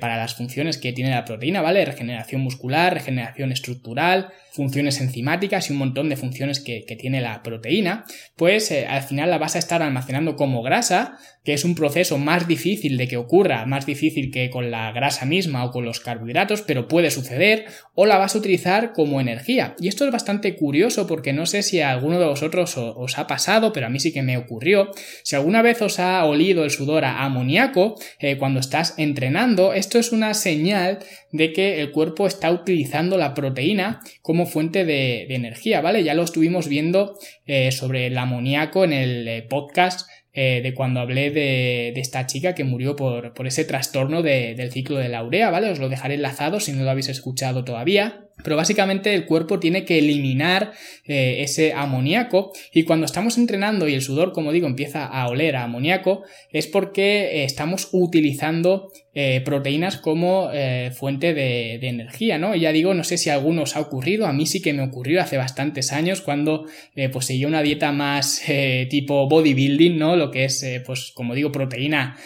para 0.00 0.16
las 0.16 0.36
funciones 0.36 0.78
que 0.78 0.92
tiene 0.92 1.10
la 1.10 1.24
proteína, 1.24 1.60
¿vale? 1.60 1.84
Regeneración 1.84 2.40
muscular, 2.40 2.94
regeneración 2.94 3.50
estructural, 3.50 4.28
funciones 4.56 5.00
enzimáticas 5.00 5.68
y 5.68 5.72
un 5.72 5.78
montón 5.78 6.08
de 6.08 6.16
funciones 6.16 6.60
que, 6.60 6.84
tiene 6.98 7.20
la 7.20 7.42
proteína, 7.42 8.04
pues 8.36 8.70
eh, 8.70 8.86
al 8.86 9.02
final 9.02 9.28
la 9.28 9.36
vas 9.36 9.54
a 9.54 9.58
estar 9.58 9.82
almacenando 9.82 10.34
como 10.34 10.62
grasa, 10.62 11.18
que 11.44 11.52
es 11.52 11.64
un 11.64 11.74
proceso 11.74 12.18
más 12.18 12.48
difícil 12.48 12.96
de 12.96 13.06
que 13.06 13.18
ocurra, 13.18 13.66
más 13.66 13.86
difícil 13.86 14.32
que 14.32 14.50
con 14.50 14.70
la 14.70 14.90
grasa 14.92 15.26
misma 15.26 15.64
o 15.64 15.70
con 15.70 15.84
los 15.84 16.00
carbohidratos, 16.00 16.62
pero 16.62 16.88
puede 16.88 17.10
suceder, 17.10 17.66
o 17.94 18.06
la 18.06 18.18
vas 18.18 18.34
a 18.34 18.38
utilizar 18.38 18.92
como 18.92 19.20
energía. 19.20 19.76
Y 19.78 19.88
esto 19.88 20.04
es 20.04 20.10
bastante 20.10 20.56
curioso 20.56 21.06
porque 21.06 21.32
no 21.32 21.46
sé 21.46 21.62
si 21.62 21.80
a 21.80 21.90
alguno 21.90 22.18
de 22.18 22.26
vosotros 22.26 22.76
os, 22.76 23.18
ha 23.18 23.26
pasado, 23.26 23.72
pero 23.72 23.86
a 23.86 23.90
mí 23.90 24.00
sí 24.00 24.12
que 24.12 24.22
me 24.22 24.38
ocurrió. 24.38 24.90
Si 25.22 25.36
alguna 25.36 25.62
vez 25.62 25.82
os 25.82 26.00
ha 26.00 26.24
olido 26.24 26.64
el 26.64 26.70
sudor 26.70 27.04
a 27.04 27.22
amoníaco 27.22 27.94
eh, 28.18 28.38
cuando 28.38 28.58
estás 28.58 28.94
entrenando, 28.96 29.72
esto 29.72 29.98
es 29.98 30.12
una 30.12 30.34
señal 30.34 30.98
de 31.30 31.52
que 31.52 31.80
el 31.80 31.92
cuerpo 31.92 32.26
está 32.26 32.50
utilizando 32.50 33.16
la 33.18 33.34
proteína 33.34 34.00
como 34.22 34.45
fuente 34.46 34.84
de, 34.84 35.26
energía, 35.34 35.80
¿vale? 35.80 36.02
Ya 36.02 36.14
lo 36.14 36.22
estuvimos 36.22 36.68
viendo 36.68 37.18
eh, 37.46 37.72
sobre 37.72 38.06
el 38.06 38.16
amoníaco 38.16 38.84
en 38.84 38.92
el 38.92 39.28
eh, 39.28 39.42
podcast 39.42 40.08
eh, 40.32 40.60
de 40.62 40.74
cuando 40.74 41.00
hablé 41.00 41.30
de, 41.30 41.88
esta 41.96 42.26
chica 42.26 42.54
que 42.54 42.64
murió 42.64 42.96
por, 42.96 43.32
ese 43.46 43.64
trastorno 43.64 44.22
del 44.22 44.70
ciclo 44.70 44.98
de 44.98 45.08
la 45.08 45.24
urea, 45.24 45.50
¿vale? 45.50 45.70
Os 45.70 45.78
lo 45.78 45.88
dejaré 45.88 46.14
enlazado 46.14 46.60
si 46.60 46.72
no 46.72 46.84
lo 46.84 46.90
habéis 46.90 47.08
escuchado 47.08 47.64
todavía. 47.64 48.22
Pero 48.44 48.56
básicamente 48.56 49.14
el 49.14 49.24
cuerpo 49.24 49.58
tiene 49.60 49.86
que 49.86 49.98
eliminar 49.98 50.72
ese 51.06 51.72
amoníaco 51.72 52.52
y 52.70 52.82
cuando 52.82 53.06
estamos 53.06 53.38
entrenando 53.38 53.88
y 53.88 53.94
el 53.94 54.02
sudor, 54.02 54.32
como 54.32 54.52
digo, 54.52 54.66
empieza 54.66 55.06
a 55.06 55.26
oler 55.28 55.56
a 55.56 55.64
amoníaco, 55.64 56.22
es 56.52 56.66
porque 56.66 57.44
estamos 57.44 57.88
utilizando 57.92 58.90
eh, 59.18 59.40
proteínas 59.44 59.96
como 59.96 60.50
fuente 60.94 61.34
de, 61.34 61.74
energía, 61.86 62.38
¿no? 62.38 62.54
ya 62.54 62.70
digo, 62.70 62.94
no 62.94 63.02
sé 63.02 63.16
si 63.18 63.30
a 63.30 63.34
algunos 63.34 63.74
ha 63.74 63.80
ocurrido, 63.80 64.26
a 64.26 64.32
mí 64.32 64.46
sí 64.46 64.60
que 64.60 64.72
me 64.72 64.82
ocurrió 64.82 65.20
hace 65.20 65.38
bastantes 65.38 65.92
años 65.92 66.20
cuando 66.20 66.66
pues 67.12 67.26
seguía 67.26 67.48
una 67.48 67.62
dieta 67.62 67.92
más 67.92 68.42
tipo 68.90 69.28
bodybuilding, 69.28 69.98
¿no? 69.98 70.16
Lo 70.16 70.30
que 70.30 70.44
es, 70.44 70.64
pues 70.84 71.12
como 71.14 71.34
digo, 71.34 71.50
proteína 71.50 72.16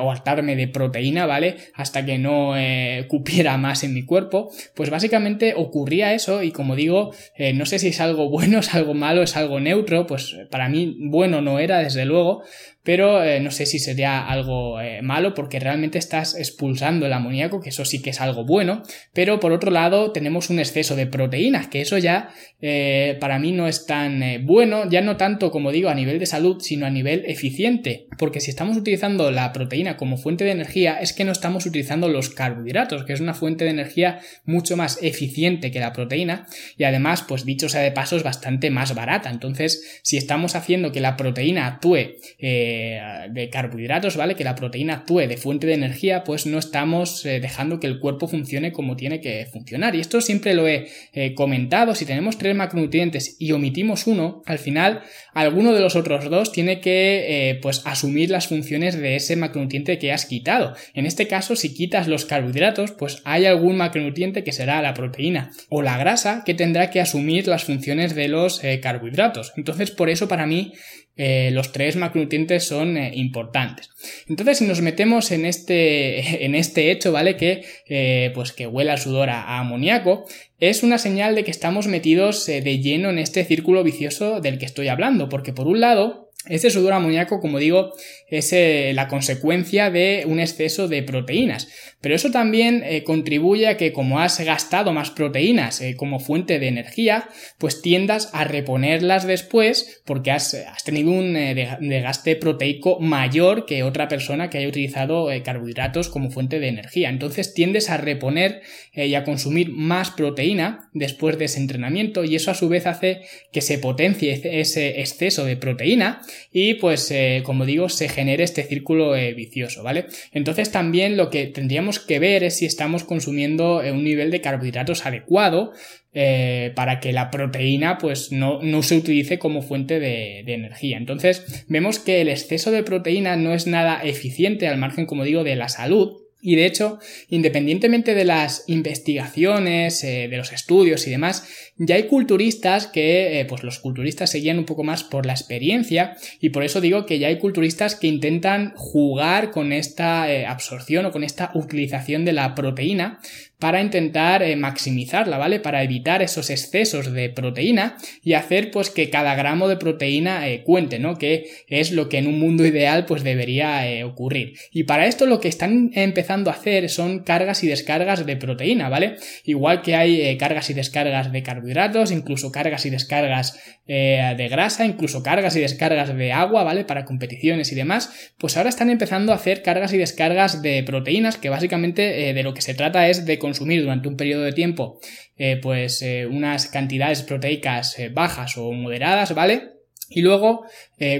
o 0.00 0.10
hartarme 0.10 0.56
de 0.56 0.68
proteína, 0.68 1.26
¿vale? 1.26 1.56
Hasta 1.74 2.04
que 2.04 2.18
no 2.18 2.54
cupiera 3.08 3.56
más 3.56 3.84
en 3.84 3.94
mi 3.94 4.04
cuerpo, 4.04 4.50
pues 4.74 4.90
básicamente 4.90 5.54
ocurría 5.56 6.14
eso 6.14 6.42
y 6.42 6.52
como 6.52 6.76
digo, 6.76 7.12
eh, 7.36 7.52
no 7.52 7.66
sé 7.66 7.78
si 7.78 7.88
es 7.88 8.00
algo 8.00 8.28
bueno, 8.28 8.58
es 8.60 8.74
algo 8.74 8.94
malo, 8.94 9.22
es 9.22 9.36
algo 9.36 9.60
neutro, 9.60 10.06
pues 10.06 10.36
para 10.50 10.68
mí 10.68 10.96
bueno 10.98 11.40
no 11.40 11.58
era 11.58 11.78
desde 11.78 12.04
luego, 12.04 12.42
pero 12.82 13.22
eh, 13.22 13.40
no 13.40 13.50
sé 13.50 13.66
si 13.66 13.78
sería 13.78 14.26
algo 14.26 14.80
eh, 14.80 15.02
malo 15.02 15.34
porque 15.34 15.60
realmente 15.60 15.98
estás 15.98 16.34
expulsando 16.40 17.06
el 17.06 17.12
amoníaco, 17.12 17.60
que 17.60 17.68
eso 17.68 17.84
sí 17.84 18.02
que 18.02 18.10
es 18.10 18.20
algo 18.20 18.44
bueno, 18.44 18.82
pero 19.12 19.38
por 19.40 19.52
otro 19.52 19.70
lado 19.70 20.12
tenemos 20.12 20.50
un 20.50 20.58
exceso 20.58 20.96
de 20.96 21.06
proteínas, 21.06 21.68
que 21.68 21.80
eso 21.80 21.98
ya 21.98 22.30
eh, 22.60 23.16
para 23.20 23.38
mí 23.38 23.52
no 23.52 23.68
es 23.68 23.86
tan 23.86 24.22
bueno, 24.44 24.88
ya 24.88 25.00
no 25.00 25.16
tanto 25.16 25.50
como 25.50 25.72
digo 25.72 25.88
a 25.88 25.94
nivel 25.94 26.18
de 26.18 26.26
salud, 26.26 26.60
sino 26.60 26.86
a 26.86 26.90
nivel 26.90 27.24
eficiente, 27.26 28.06
porque 28.18 28.40
si 28.40 28.50
estamos 28.50 28.76
utilizando 28.76 29.30
la 29.30 29.52
proteína 29.52 29.96
como 29.96 30.16
fuente 30.16 30.44
de 30.44 30.50
energía 30.50 30.98
es 31.00 31.12
que 31.12 31.24
no 31.24 31.32
estamos 31.32 31.66
utilizando 31.66 32.08
los 32.08 32.30
carbohidratos, 32.30 33.04
que 33.04 33.12
es 33.12 33.20
una 33.20 33.34
fuente 33.34 33.64
de 33.64 33.70
energía 33.70 34.20
mucho 34.44 34.76
más 34.76 34.98
eficiente 35.02 35.70
que 35.70 35.80
la 35.80 35.92
proteína 35.92 36.46
y 36.76 36.84
además, 36.84 37.22
pues 37.26 37.44
dicho 37.44 37.68
sea 37.68 37.82
de 37.82 37.92
paso, 37.92 38.16
es 38.16 38.22
bastante 38.22 38.70
más 38.70 38.94
barata. 38.94 39.30
Entonces, 39.30 40.00
si 40.02 40.16
estamos 40.16 40.54
haciendo 40.54 40.92
que 40.92 41.00
la 41.00 41.16
proteína 41.16 41.66
actúe 41.66 42.16
de 42.40 43.48
carbohidratos, 43.52 44.16
¿vale? 44.16 44.34
Que 44.34 44.44
la 44.44 44.54
proteína 44.54 44.94
actúe 44.94 45.26
de 45.26 45.36
fuente 45.36 45.66
de 45.66 45.74
energía, 45.74 46.24
no 46.46 46.58
estamos 46.58 47.24
eh, 47.26 47.40
dejando 47.40 47.80
que 47.80 47.86
el 47.86 47.98
cuerpo 47.98 48.28
funcione 48.28 48.72
como 48.72 48.96
tiene 48.96 49.20
que 49.20 49.46
funcionar. 49.46 49.94
Y 49.94 50.00
esto 50.00 50.20
siempre 50.20 50.54
lo 50.54 50.68
he 50.68 50.88
eh, 51.12 51.34
comentado, 51.34 51.94
si 51.94 52.04
tenemos 52.04 52.38
tres 52.38 52.54
macronutrientes 52.54 53.36
y 53.38 53.52
omitimos 53.52 54.06
uno, 54.06 54.42
al 54.46 54.58
final 54.58 55.02
alguno 55.34 55.72
de 55.72 55.80
los 55.80 55.96
otros 55.96 56.30
dos 56.30 56.52
tiene 56.52 56.80
que 56.80 57.50
eh, 57.50 57.58
pues 57.60 57.82
asumir 57.84 58.30
las 58.30 58.48
funciones 58.48 58.98
de 58.98 59.16
ese 59.16 59.36
macronutriente 59.36 59.98
que 59.98 60.12
has 60.12 60.26
quitado. 60.26 60.74
En 60.94 61.06
este 61.06 61.26
caso, 61.26 61.56
si 61.56 61.74
quitas 61.74 62.08
los 62.08 62.24
carbohidratos, 62.24 62.92
pues 62.92 63.22
hay 63.24 63.46
algún 63.46 63.76
macronutriente 63.76 64.44
que 64.44 64.52
será 64.52 64.82
la 64.82 64.94
proteína 64.94 65.50
o 65.68 65.82
la 65.82 65.98
grasa 65.98 66.42
que 66.44 66.54
tendrá 66.54 66.90
que 66.90 67.00
asumir 67.00 67.48
las 67.48 67.64
funciones 67.64 68.14
de 68.14 68.28
los 68.28 68.60
carbohidratos. 68.82 69.52
Entonces, 69.56 69.90
por 69.90 70.10
eso 70.10 70.28
para 70.28 70.46
mí 70.46 70.72
eh, 71.16 71.50
los 71.52 71.72
tres 71.72 71.96
macronutrientes 71.96 72.66
son 72.66 72.96
eh, 72.96 73.12
importantes. 73.14 73.90
Entonces, 74.28 74.58
si 74.58 74.64
nos 74.64 74.80
metemos 74.80 75.32
en 75.32 75.44
este, 75.44 76.44
en 76.44 76.54
este 76.54 76.90
hecho, 76.90 77.12
¿vale? 77.12 77.36
Que, 77.36 77.64
eh, 77.88 78.30
pues 78.34 78.52
que 78.52 78.66
huela 78.66 78.96
sudor 78.96 79.28
a, 79.28 79.58
amoníaco, 79.58 80.24
es 80.58 80.82
una 80.82 80.98
señal 80.98 81.34
de 81.34 81.44
que 81.44 81.50
estamos 81.50 81.86
metidos 81.86 82.46
de 82.46 82.78
lleno 82.78 83.10
en 83.10 83.18
este 83.18 83.44
círculo 83.44 83.82
vicioso 83.82 84.40
del 84.40 84.58
que 84.58 84.66
estoy 84.66 84.88
hablando, 84.88 85.28
porque 85.28 85.52
por 85.52 85.66
un 85.66 85.80
lado, 85.80 86.29
este 86.48 86.70
sudor 86.70 86.94
amoníaco, 86.94 87.38
como 87.38 87.58
digo, 87.58 87.92
es 88.28 88.54
eh, 88.54 88.92
la 88.94 89.08
consecuencia 89.08 89.90
de 89.90 90.24
un 90.26 90.40
exceso 90.40 90.88
de 90.88 91.02
proteínas. 91.02 91.68
Pero 92.00 92.14
eso 92.14 92.30
también 92.30 92.82
eh, 92.82 93.04
contribuye 93.04 93.68
a 93.68 93.76
que 93.76 93.92
como 93.92 94.20
has 94.20 94.40
gastado 94.40 94.94
más 94.94 95.10
proteínas 95.10 95.82
eh, 95.82 95.96
como 95.96 96.18
fuente 96.18 96.58
de 96.58 96.68
energía, 96.68 97.28
pues 97.58 97.82
tiendas 97.82 98.30
a 98.32 98.44
reponerlas 98.44 99.26
después 99.26 100.00
porque 100.06 100.30
has, 100.30 100.56
tenido 100.82 101.10
un 101.10 101.34
desgaste 101.34 102.36
proteico 102.36 102.98
mayor 103.00 103.66
que 103.66 103.82
otra 103.82 104.08
persona 104.08 104.48
que 104.48 104.58
haya 104.58 104.68
utilizado 104.68 105.28
carbohidratos 105.44 106.08
como 106.08 106.30
fuente 106.30 106.58
de 106.58 106.68
energía. 106.68 107.10
Entonces 107.10 107.52
tiendes 107.52 107.90
a 107.90 107.98
reponer 107.98 108.62
y 108.94 109.14
a 109.14 109.24
consumir 109.24 109.70
más 109.70 110.10
proteína 110.10 110.88
después 110.94 111.38
de 111.38 111.44
ese 111.44 111.60
entrenamiento 111.60 112.24
y 112.24 112.34
eso 112.34 112.50
a 112.50 112.54
su 112.54 112.68
vez 112.70 112.86
hace 112.86 113.20
que 113.52 113.60
se 113.60 113.78
potencie 113.78 114.40
ese 114.60 115.00
exceso 115.00 115.44
de 115.44 115.56
proteína 115.56 116.22
y 116.52 116.74
pues 116.74 117.12
como 117.44 117.66
digo 117.66 117.88
se 117.88 118.08
genere 118.08 118.44
este 118.44 118.62
círculo 118.64 119.16
eh, 119.16 119.34
vicioso, 119.34 119.82
¿vale? 119.82 120.06
Entonces 120.32 120.70
también 120.70 121.16
lo 121.16 121.30
que 121.30 121.46
tendríamos 121.46 121.98
que 122.00 122.18
ver 122.18 122.44
es 122.44 122.56
si 122.56 122.66
estamos 122.66 123.04
consumiendo 123.04 123.82
eh, 123.82 123.92
un 123.92 124.04
nivel 124.04 124.30
de 124.30 124.40
carbohidratos 124.40 125.06
adecuado 125.06 125.72
eh, 126.12 126.72
para 126.74 127.00
que 127.00 127.12
la 127.12 127.30
proteína 127.30 127.98
pues 127.98 128.32
no, 128.32 128.60
se 128.82 128.96
utilice 128.96 129.38
como 129.38 129.62
fuente 129.62 130.00
de, 130.00 130.40
energía. 130.40 130.96
Entonces 130.96 131.64
vemos 131.68 131.98
que 131.98 132.20
el 132.20 132.28
exceso 132.28 132.70
de 132.70 132.82
proteína 132.82 133.36
no 133.36 133.54
es 133.54 133.66
nada 133.66 134.00
eficiente 134.02 134.66
al 134.66 134.78
margen, 134.78 135.06
como 135.06 135.24
digo, 135.24 135.44
de 135.44 135.56
la 135.56 135.68
salud 135.68 136.16
y 136.42 136.56
de 136.56 136.66
hecho, 136.66 136.98
independientemente 137.28 138.14
de 138.14 138.24
las 138.24 138.64
investigaciones, 138.66 140.02
eh, 140.04 140.28
de 140.28 140.36
los 140.36 140.52
estudios 140.52 141.06
y 141.06 141.10
demás, 141.10 141.46
ya 141.76 141.96
hay 141.96 142.04
culturistas 142.04 142.86
que, 142.86 143.40
eh, 143.40 143.44
pues 143.44 143.62
los 143.62 143.78
culturistas 143.78 144.30
se 144.30 144.38
guían 144.38 144.58
un 144.58 144.64
poco 144.64 144.82
más 144.82 145.04
por 145.04 145.26
la 145.26 145.32
experiencia 145.32 146.16
y 146.40 146.50
por 146.50 146.64
eso 146.64 146.80
digo 146.80 147.04
que 147.06 147.18
ya 147.18 147.28
hay 147.28 147.38
culturistas 147.38 147.94
que 147.94 148.06
intentan 148.06 148.72
jugar 148.76 149.50
con 149.50 149.72
esta 149.72 150.32
eh, 150.32 150.46
absorción 150.46 151.06
o 151.06 151.12
con 151.12 151.24
esta 151.24 151.50
utilización 151.54 152.24
de 152.24 152.32
la 152.32 152.54
proteína 152.54 153.20
para 153.60 153.80
intentar 153.82 154.42
eh, 154.42 154.56
maximizarla, 154.56 155.36
¿vale? 155.36 155.60
Para 155.60 155.82
evitar 155.84 156.22
esos 156.22 156.48
excesos 156.48 157.12
de 157.12 157.28
proteína 157.28 157.96
y 158.24 158.32
hacer 158.32 158.70
pues 158.70 158.88
que 158.90 159.10
cada 159.10 159.34
gramo 159.34 159.68
de 159.68 159.76
proteína 159.76 160.48
eh, 160.48 160.62
cuente, 160.64 160.98
¿no? 160.98 161.18
Que 161.18 161.44
es 161.68 161.92
lo 161.92 162.08
que 162.08 162.18
en 162.18 162.26
un 162.26 162.40
mundo 162.40 162.66
ideal 162.66 163.04
pues 163.04 163.22
debería 163.22 163.86
eh, 163.86 164.02
ocurrir. 164.02 164.54
Y 164.72 164.84
para 164.84 165.06
esto 165.06 165.26
lo 165.26 165.40
que 165.40 165.48
están 165.48 165.90
empezando 165.94 166.50
a 166.50 166.54
hacer 166.54 166.88
son 166.88 167.20
cargas 167.20 167.62
y 167.62 167.68
descargas 167.68 168.24
de 168.24 168.36
proteína, 168.36 168.88
¿vale? 168.88 169.16
Igual 169.44 169.82
que 169.82 169.94
hay 169.94 170.36
cargas 170.38 170.70
y 170.70 170.74
descargas 170.74 171.30
de 171.30 171.42
carbohidratos, 171.42 172.12
incluso 172.12 172.50
cargas 172.50 172.86
y 172.86 172.90
descargas 172.90 173.60
de 173.86 174.48
grasa, 174.48 174.86
incluso 174.86 175.22
cargas 175.22 175.56
y 175.56 175.60
descargas 175.60 176.16
de 176.16 176.32
agua, 176.32 176.62
¿vale? 176.62 176.84
Para 176.84 177.04
competiciones 177.04 177.72
y 177.72 177.74
demás, 177.74 178.32
pues 178.38 178.56
ahora 178.56 178.68
están 178.68 178.88
empezando 178.88 179.32
a 179.32 179.34
hacer 179.34 179.62
cargas 179.62 179.92
y 179.92 179.98
descargas 179.98 180.62
de 180.62 180.82
proteínas 180.84 181.36
que 181.36 181.48
básicamente 181.48 182.32
de 182.32 182.42
lo 182.44 182.54
que 182.54 182.62
se 182.62 182.74
trata 182.74 183.08
es 183.08 183.26
de 183.26 183.38
consumir 183.50 183.82
durante 183.82 184.08
un 184.08 184.16
periodo 184.16 184.42
de 184.44 184.52
tiempo 184.52 185.00
eh, 185.36 185.58
pues 185.60 186.02
eh, 186.02 186.26
unas 186.26 186.68
cantidades 186.68 187.22
proteicas 187.22 187.98
eh, 187.98 188.08
bajas 188.08 188.56
o 188.56 188.72
moderadas, 188.72 189.34
¿vale? 189.34 189.72
Y 190.08 190.22
luego, 190.22 190.66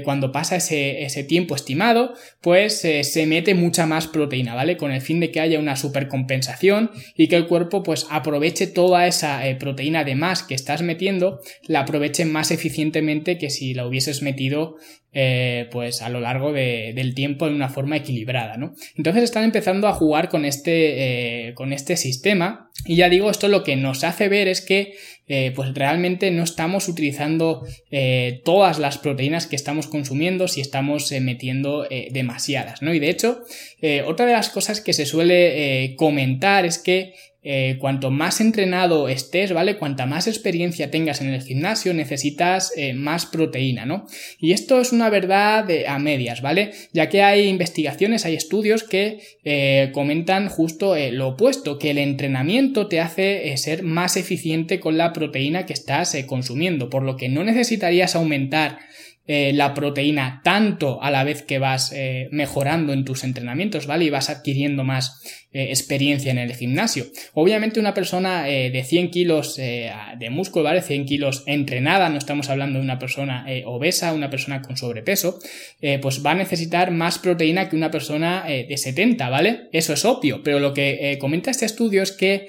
cuando 0.05 0.31
pasa 0.31 0.57
ese, 0.57 1.05
ese, 1.05 1.25
tiempo 1.25 1.55
estimado, 1.55 2.13
pues 2.43 2.81
se 2.81 3.27
mete 3.27 3.55
mucha 3.55 3.87
más 3.87 4.07
proteína, 4.07 4.55
¿vale? 4.55 4.77
Con 4.77 4.93
el 4.93 5.01
fin 5.01 5.21
de 5.21 5.31
que 5.31 5.41
haya 5.41 5.59
una 5.59 5.77
supercompensación 5.77 6.91
y 7.17 7.29
que 7.29 7.37
el 7.37 7.47
cuerpo 7.47 7.83
pues 7.83 8.07
aproveche 8.11 8.67
toda 8.67 9.07
esa 9.07 9.43
proteína 9.59 10.05
de 10.05 10.17
más 10.17 10.43
que 10.43 10.55
estás 10.55 10.83
metiendo, 10.83 11.41
la 11.67 11.81
aproveche 11.81 12.27
más 12.27 12.51
eficientemente 12.51 13.39
que 13.39 13.49
si 13.49 13.73
la 13.73 13.87
hubieses 13.87 14.23
metido 14.23 14.77
eh, 15.13 15.69
pues 15.73 16.03
a 16.03 16.09
lo 16.09 16.21
largo 16.21 16.53
del 16.53 17.15
tiempo 17.17 17.49
de 17.49 17.55
una 17.57 17.69
forma 17.69 17.97
equilibrada, 17.97 18.57
¿no? 18.57 18.75
Entonces 18.97 19.25
están 19.25 19.43
empezando 19.43 19.89
a 19.89 19.93
jugar 19.93 20.29
con 20.29 20.45
este, 20.45 21.49
eh, 21.49 21.55
con 21.55 21.73
este 21.73 21.97
sistema 21.97 22.71
y 22.85 22.95
ya 22.95 23.09
digo, 23.09 23.29
esto 23.29 23.49
lo 23.49 23.65
que 23.65 23.75
nos 23.75 24.05
hace 24.05 24.29
ver 24.29 24.47
es 24.47 24.61
que 24.61 24.95
eh, 25.27 25.53
pues 25.57 25.75
realmente 25.75 26.31
no 26.31 26.45
estamos 26.45 26.87
utilizando 26.89 27.67
todas 28.45 28.79
las 28.79 28.99
proteínas 28.99 29.49
que 29.49 29.57
estamos 29.57 29.70
consumiendo 29.87 30.49
si 30.49 30.61
estamos 30.61 31.13
metiendo 31.21 31.87
demasiadas, 32.11 32.83
¿no? 32.83 32.95
Y 32.95 32.99
de 32.99 33.11
hecho, 33.11 33.43
otra 34.07 34.27
de 34.27 34.33
las 34.33 34.51
cosas 34.51 34.81
que 34.81 34.93
se 34.93 35.07
suele 35.07 35.95
comentar 35.97 36.65
es 36.65 36.79
que 36.79 37.15
eh, 37.43 37.79
cuanto 37.81 38.11
más 38.11 38.43
entrenado 38.43 39.09
estés, 39.09 39.55
¿vale? 39.55 39.79
Cuanta 39.79 40.05
más 40.05 40.27
experiencia 40.27 40.91
tengas 40.91 41.23
en 41.23 41.29
el 41.29 41.41
gimnasio, 41.41 41.95
necesitas 41.95 42.71
eh, 42.77 42.93
más 42.93 43.25
proteína, 43.25 43.87
¿no? 43.87 44.07
Y 44.39 44.53
esto 44.53 44.79
es 44.79 44.93
una 44.93 45.09
verdad 45.09 45.67
a 45.89 45.99
medias, 45.99 46.43
¿vale? 46.43 46.73
Ya 46.93 47.09
que 47.09 47.23
hay 47.23 47.49
investigaciones, 47.49 48.27
hay 48.27 48.35
estudios 48.35 48.85
que 48.85 49.21
eh, 49.45 49.91
comentan 49.95 50.51
justo 50.51 50.95
lo 51.13 51.29
opuesto, 51.29 51.79
que 51.79 51.93
el 51.93 51.99
entrenamiento 51.99 52.89
te 52.89 53.01
hace 53.01 53.57
ser 53.57 53.85
más 53.85 54.19
eficiente 54.19 54.79
con 54.79 54.99
la 54.99 55.15
proteína 55.15 55.65
que 55.65 55.73
estás 55.73 56.15
consumiendo, 56.27 56.91
por 56.91 57.03
lo 57.05 57.17
que 57.17 57.31
no 57.31 57.43
necesitarías 57.43 58.17
aumentar 58.17 58.81
la 59.31 59.75
proteína 59.75 60.41
tanto 60.43 61.01
a 61.03 61.11
la 61.11 61.23
vez 61.23 61.43
que 61.43 61.59
vas 61.59 61.95
mejorando 62.31 62.93
en 62.93 63.05
tus 63.05 63.23
entrenamientos, 63.23 63.87
¿vale? 63.87 64.07
Y 64.07 64.11
vas 64.11 64.29
adquiriendo 64.29 64.83
más 64.83 65.23
eh, 65.53 65.71
experiencia 65.71 66.31
en 66.31 66.39
el 66.39 66.55
gimnasio. 66.55 67.07
Obviamente 67.35 67.81
una 67.81 67.93
persona 67.93 68.49
eh, 68.49 68.71
de 68.71 68.85
100 68.85 69.11
kilos 69.11 69.59
eh, 69.59 69.91
de 70.17 70.31
músculo, 70.31 70.67
¿vale? 70.67 70.81
100 70.81 71.07
kilos 71.07 71.43
entrenada, 71.45 72.09
no 72.09 72.19
estamos 72.19 72.49
hablando 72.51 72.79
de 72.79 72.85
una 72.85 73.01
persona 73.01 73.45
obesa, 73.65 74.13
una 74.13 74.31
persona 74.31 74.63
con 74.63 74.77
sobrepeso, 74.77 75.41
pues 76.03 76.25
va 76.25 76.33
a 76.33 76.35
necesitar 76.35 76.93
más 76.93 77.19
proteína 77.19 77.69
que 77.69 77.75
una 77.75 77.91
persona 77.91 78.45
de 78.47 78.77
70, 78.77 79.29
¿vale? 79.29 79.69
Eso 79.73 79.93
es 79.93 80.05
obvio, 80.05 80.43
pero 80.45 80.61
lo 80.61 80.73
que 80.73 81.17
comenta 81.21 81.51
este 81.51 81.67
estudio 81.67 82.03
es 82.03 82.13
que 82.13 82.47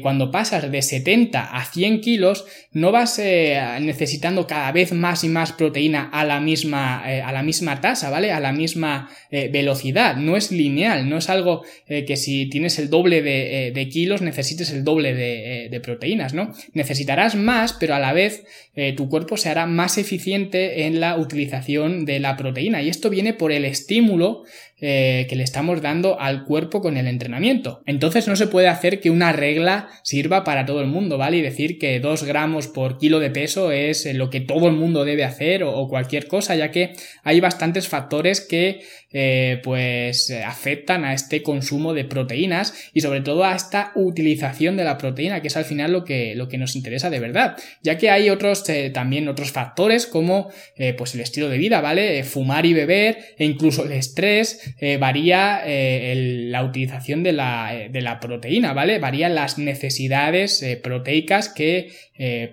cuando 0.00 0.30
pasas 0.30 0.70
de 0.70 0.82
70 0.82 1.56
a 1.56 1.64
100 1.64 2.00
kilos, 2.00 2.44
no 2.72 2.92
vas 2.92 3.18
necesitando 3.18 4.46
cada 4.46 4.70
vez 4.70 4.92
más 4.92 5.24
y 5.24 5.28
más 5.28 5.52
proteína 5.52 6.08
a 6.12 6.23
la 6.24 6.40
misma, 6.40 7.02
a 7.02 7.32
la 7.32 7.42
misma 7.42 7.80
tasa, 7.80 8.10
¿vale? 8.10 8.32
A 8.32 8.40
la 8.40 8.52
misma 8.52 9.10
velocidad, 9.30 10.16
no 10.16 10.36
es 10.36 10.50
lineal, 10.50 11.08
no 11.08 11.18
es 11.18 11.28
algo 11.28 11.62
que 11.86 12.16
si 12.16 12.46
tienes 12.46 12.78
el 12.78 12.90
doble 12.90 13.22
de, 13.22 13.68
eh, 13.68 13.88
kilos, 13.88 14.22
necesites 14.22 14.70
el 14.70 14.84
doble 14.84 15.10
eh, 15.10 15.68
de, 15.68 15.80
proteínas, 15.80 16.34
¿no? 16.34 16.52
Necesitarás 16.72 17.34
más, 17.34 17.72
pero 17.74 17.94
a 17.94 17.98
la 17.98 18.12
vez 18.12 18.44
eh, 18.74 18.92
tu 18.92 19.08
cuerpo 19.08 19.36
se 19.36 19.48
hará 19.48 19.66
más 19.66 19.98
eficiente 19.98 20.86
en 20.86 21.00
la 21.00 21.16
utilización 21.16 22.04
de 22.04 22.20
la 22.20 22.36
proteína. 22.36 22.82
Y 22.82 22.88
esto 22.88 23.10
viene 23.10 23.34
por 23.34 23.52
el 23.52 23.64
estímulo 23.64 24.44
que 24.76 25.34
le 25.34 25.42
estamos 25.42 25.80
dando 25.80 26.20
al 26.20 26.44
cuerpo 26.44 26.82
con 26.82 26.96
el 26.96 27.06
entrenamiento. 27.06 27.82
Entonces 27.86 28.28
no 28.28 28.36
se 28.36 28.48
puede 28.48 28.68
hacer 28.68 29.00
que 29.00 29.08
una 29.08 29.32
regla 29.32 29.88
sirva 30.02 30.44
para 30.44 30.66
todo 30.66 30.82
el 30.82 30.88
mundo, 30.88 31.16
¿vale? 31.16 31.38
Y 31.38 31.42
decir 31.42 31.78
que 31.78 32.00
2 32.00 32.24
gramos 32.24 32.68
por 32.68 32.98
kilo 32.98 33.18
de 33.18 33.30
peso 33.30 33.72
es 33.72 34.12
lo 34.14 34.28
que 34.28 34.40
todo 34.40 34.68
el 34.68 34.74
mundo 34.74 35.04
debe 35.04 35.24
hacer 35.24 35.64
o, 35.64 35.88
cualquier 35.88 36.26
cosa, 36.26 36.54
ya 36.54 36.70
que 36.70 36.92
hay 37.22 37.40
bastantes 37.40 37.88
factores 37.88 38.40
que 38.40 38.82
eh, 39.16 39.60
pues 39.62 40.32
afectan 40.44 41.04
a 41.04 41.14
este 41.14 41.42
consumo 41.42 41.94
de 41.94 42.04
proteínas 42.04 42.74
y 42.92 43.00
sobre 43.00 43.20
todo 43.20 43.44
a 43.44 43.54
esta 43.54 43.92
utilización 43.94 44.76
de 44.76 44.84
la 44.84 44.98
proteína, 44.98 45.40
que 45.40 45.48
es 45.48 45.56
al 45.56 45.64
final 45.64 45.92
lo 45.92 46.04
que, 46.04 46.34
lo 46.34 46.48
que 46.48 46.58
nos 46.58 46.74
interesa 46.74 47.10
de 47.10 47.20
verdad, 47.20 47.56
ya 47.82 47.96
que 47.96 48.10
hay 48.10 48.30
otros 48.30 48.68
eh, 48.68 48.90
también 48.90 49.28
otros 49.28 49.52
factores 49.52 50.06
como 50.06 50.50
eh, 50.76 50.94
pues 50.94 51.14
el 51.14 51.20
estilo 51.20 51.48
de 51.48 51.58
vida, 51.58 51.80
¿vale? 51.80 52.24
fumar 52.24 52.66
y 52.66 52.74
beber 52.74 53.18
e 53.38 53.44
incluso 53.44 53.84
el 53.84 53.92
estrés 53.92 54.63
varía 54.98 55.62
la 55.66 56.64
utilización 56.64 57.22
de 57.22 57.32
la, 57.32 57.88
de 57.90 58.00
la 58.00 58.20
proteína, 58.20 58.72
¿vale? 58.72 58.98
Varían 58.98 59.34
las 59.34 59.58
necesidades 59.58 60.64
proteicas 60.82 61.48
que 61.48 61.90